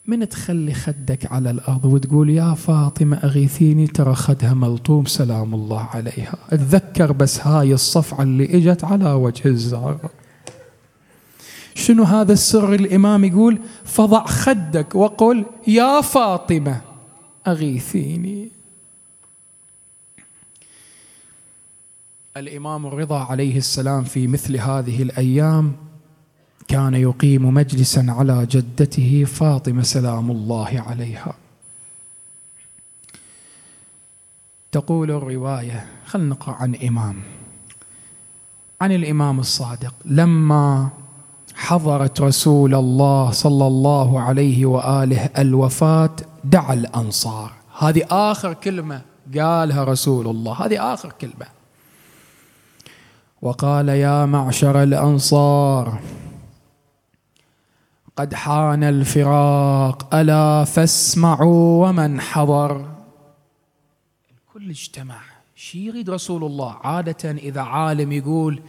من 0.08 0.30
تخلي 0.30 0.74
خدك 0.74 1.32
على 1.32 1.52
الأرض 1.52 1.86
وتقول 1.86 2.30
يا 2.30 2.54
فاطمة 2.54 3.18
أغيثيني 3.18 3.88
ترى 3.88 4.16
خدها 4.16 4.54
ملطوم 4.54 5.06
سلام 5.06 5.54
الله 5.54 5.82
عليها. 5.82 6.36
أتذكر 6.50 7.12
بس 7.12 7.40
هاي 7.48 7.74
الصفعة 7.74 8.24
اللي 8.24 8.58
إجت 8.58 8.84
على 8.84 9.12
وجه 9.12 9.48
الزهر. 9.48 10.10
شنو 11.76 12.04
هذا 12.04 12.34
السر 12.34 12.74
الإمام 12.74 13.24
يقول؟ 13.24 13.60
فضع 13.86 14.26
خدك 14.26 14.96
وقل 14.96 15.46
يا 15.68 16.02
فاطمة 16.02 16.82
أغيثيني. 17.48 18.50
الإمام 22.38 22.86
الرضا 22.86 23.20
عليه 23.20 23.58
السلام 23.58 24.04
في 24.04 24.28
مثل 24.28 24.58
هذه 24.58 25.02
الأيام 25.04 25.76
كان 26.68 26.94
يقيم 26.94 27.54
مجلسا 27.54 28.06
على 28.10 28.46
جدته 28.46 29.24
فاطمة 29.28 29.84
سلام 29.84 30.32
الله 30.32 30.84
عليها. 30.88 31.34
تقول 34.72 35.12
الرواية 35.12 35.86
خلينا 36.06 36.30
نقرأ 36.30 36.54
عن 36.54 36.76
إمام. 36.76 37.22
عن 38.82 38.92
الإمام 38.92 39.40
الصادق 39.40 39.94
لما 40.06 40.90
حضرت 41.56 42.22
رسول 42.22 42.76
الله 42.76 43.32
صلى 43.32 43.68
الله 43.68 44.22
عليه 44.22 44.66
وآله 44.66 45.30
الوفاة 45.38 46.16
دعا 46.44 46.74
الأنصار. 46.74 47.52
هذه 47.80 48.06
آخر 48.10 48.54
كلمة 48.54 49.02
قالها 49.38 49.84
رسول 49.84 50.28
الله. 50.28 50.66
هذه 50.66 50.94
آخر 50.94 51.12
كلمة. 51.22 51.48
وقال 53.42 53.90
يا 53.90 54.26
معشر 54.26 54.84
الأنصار 54.84 56.00
قد 58.18 58.34
حان 58.34 58.84
الفراق 58.84 60.16
ألا 60.16 60.64
فاسمعوا 60.64 61.88
ومن 61.88 62.22
حضر. 62.22 62.86
الكل 64.32 64.70
اجتمع. 64.70 65.16
شي 65.56 65.86
يريد 65.86 66.10
رسول 66.10 66.44
الله. 66.44 66.76
عادة 66.84 67.32
إذا 67.32 67.62
عالم 67.62 68.12
يقول 68.12 68.62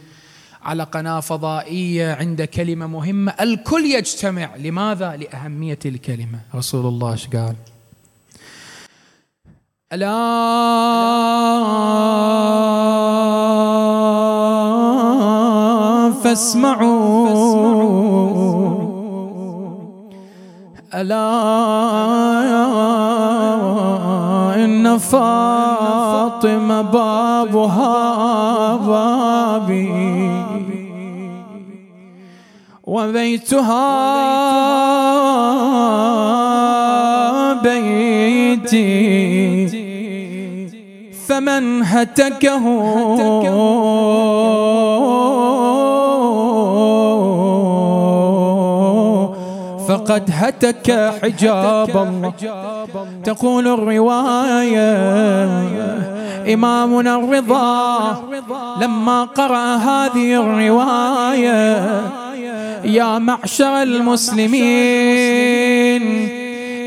على 0.63 0.83
قناة 0.83 1.19
فضائية 1.19 2.13
عند 2.13 2.41
كلمة 2.41 2.87
مهمة 2.87 3.31
الكل 3.41 3.85
يجتمع. 3.85 4.55
لماذا؟ 4.55 5.15
لأهمية 5.15 5.79
الكلمة. 5.85 6.39
رسول 6.55 6.85
الله 6.85 7.11
إيش 7.11 7.27
قال؟ 7.27 7.55
ألا 9.93 10.15
فاسمعوا 16.23 17.24
ألا 20.95 21.31
إن 24.65 24.97
فاطمة 24.97 26.81
بابها 26.81 28.75
بابي 28.75 29.91
وبيتها 32.83 33.93
بيتي 37.53 38.85
فمن 41.27 41.83
هتكه 41.83 42.65
فقد 50.05 50.29
هتك 50.33 51.13
حجاب 51.23 51.89
الله. 51.89 52.33
تقول 53.23 53.67
الرواية 53.67 54.93
إمامنا 56.53 57.15
الرضا 57.15 58.23
لما 58.81 59.23
قرأ 59.23 59.75
هذه 59.75 60.41
الرواية 60.41 62.01
يا 62.85 63.19
معشر 63.19 63.81
المسلمين 63.81 64.65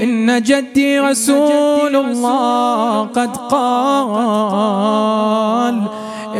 إن 0.02 0.42
جدي 0.42 1.00
رسول 1.00 1.96
الله 1.96 3.02
قد 3.02 3.36
قال 3.36 4.78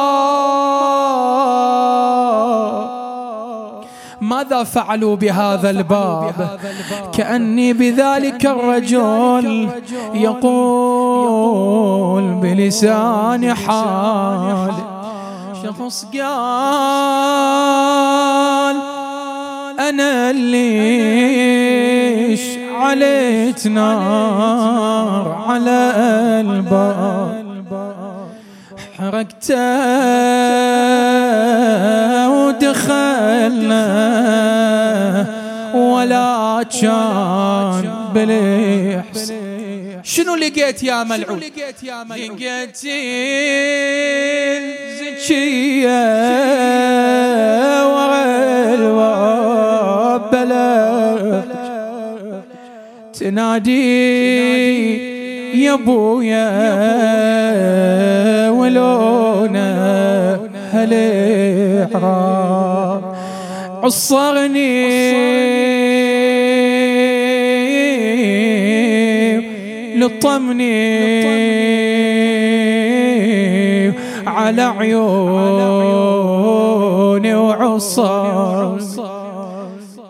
ماذا 4.22 4.64
فعلوا 4.64 5.16
بهذا 5.16 5.70
الباب؟ 5.70 6.60
كأني 7.14 7.74
بذلك 7.74 8.46
الرجل 8.46 9.70
يقول 10.14 11.60
بلسان 12.34 13.54
حال 13.54 14.74
شخص 15.64 16.06
قال 16.06 16.30
أنا 19.80 20.32
ليش 20.32 21.80
عليت 22.82 23.68
نار 23.68 25.44
على 25.48 25.92
الباب 26.42 27.40
حركته 28.98 29.80
ودخلنا 32.60 33.86
ولا 35.76 36.66
كان 36.82 37.92
بالإحس 38.14 39.34
شنو 40.04 40.36
لقيت 40.36 40.84
يا 40.84 41.04
ملعون؟ 41.04 41.40
لقيت 41.40 41.84
زكية 45.00 46.00
ورا 47.94 48.26
الباب 48.74 50.32
بلد 50.32 51.44
تنادي 53.20 54.20
يا 55.64 55.74
أبويا 55.74 56.50
ولونا 58.50 59.70
هالإحرام 61.80 63.16
عصرني. 63.84 65.00
لطمني 70.00 70.80
على 74.28 74.62
عيوني 74.62 75.06
وعصر. 77.36 78.80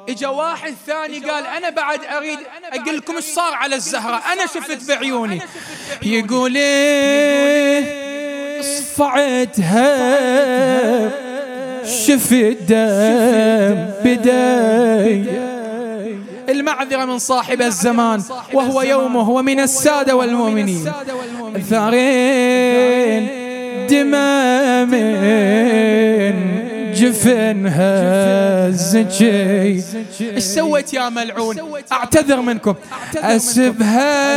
إجا 0.10 0.28
واحد 0.28 0.74
ثاني 0.88 1.20
قال 1.20 1.44
أنا 1.58 1.70
بعد 1.70 2.00
أريد 2.18 2.40
أقول 2.74 2.98
لكم 2.98 3.16
إيش 3.16 3.26
صار 3.26 3.54
على 3.54 3.76
الزهرة. 3.76 4.22
أنا 4.34 4.46
شفت 4.46 4.90
بعيوني. 4.90 5.42
يقول 6.02 6.58
صفعتها 8.62 9.90
شفت 11.90 12.58
دم 12.68 13.86
بداي 14.06 15.26
المعذرة 16.50 17.06
من 17.06 17.20
صاحب 17.20 17.62
الزمان 17.62 18.22
وهو 18.54 18.82
يومه 18.82 19.30
ومن 19.30 19.60
السادة 19.60 20.16
والمؤمنين. 20.16 20.92
ثارين 21.70 23.30
دمامين 23.90 25.20
جفنها 26.96 28.68
الزكي 28.68 29.84
إيش 30.22 30.44
سويت 30.44 30.94
يا 30.94 31.10
ملعون؟ 31.10 31.56
أعتذر 31.92 32.42
منكم. 32.42 32.76
أسبها 33.16 34.30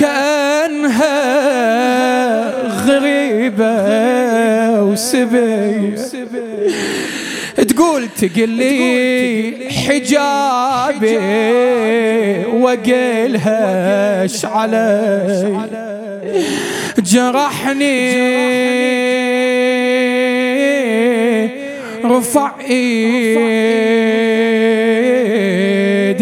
كانها 0.00 1.14
غريبة. 2.86 4.33
وسبي 4.94 5.94
تقول 7.68 8.08
تقلي 8.20 9.70
حجابي 9.70 11.18
وقلهش 12.62 14.44
علي؟ 14.44 15.68
جرحني. 16.98 18.34
رفع 22.04 22.52
ايدي 22.60 23.74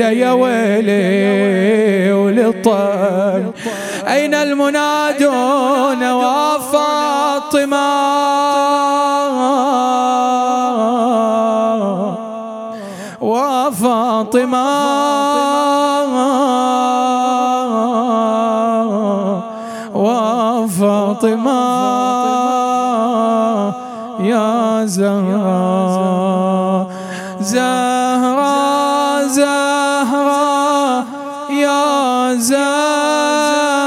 يا 0.02 0.32
ويلي 0.32 2.12
ولطن 2.12 3.52
أين 4.08 4.34
المنادون؟ 4.34 6.02
وفاطمه 14.34 14.72
وفاطمه 19.94 21.52
يا 24.20 24.84
زهرة. 24.84 25.66
زهرة 27.40 29.26
زهرة. 29.26 31.04
يا 31.50 32.34
زهرة. 32.34 33.86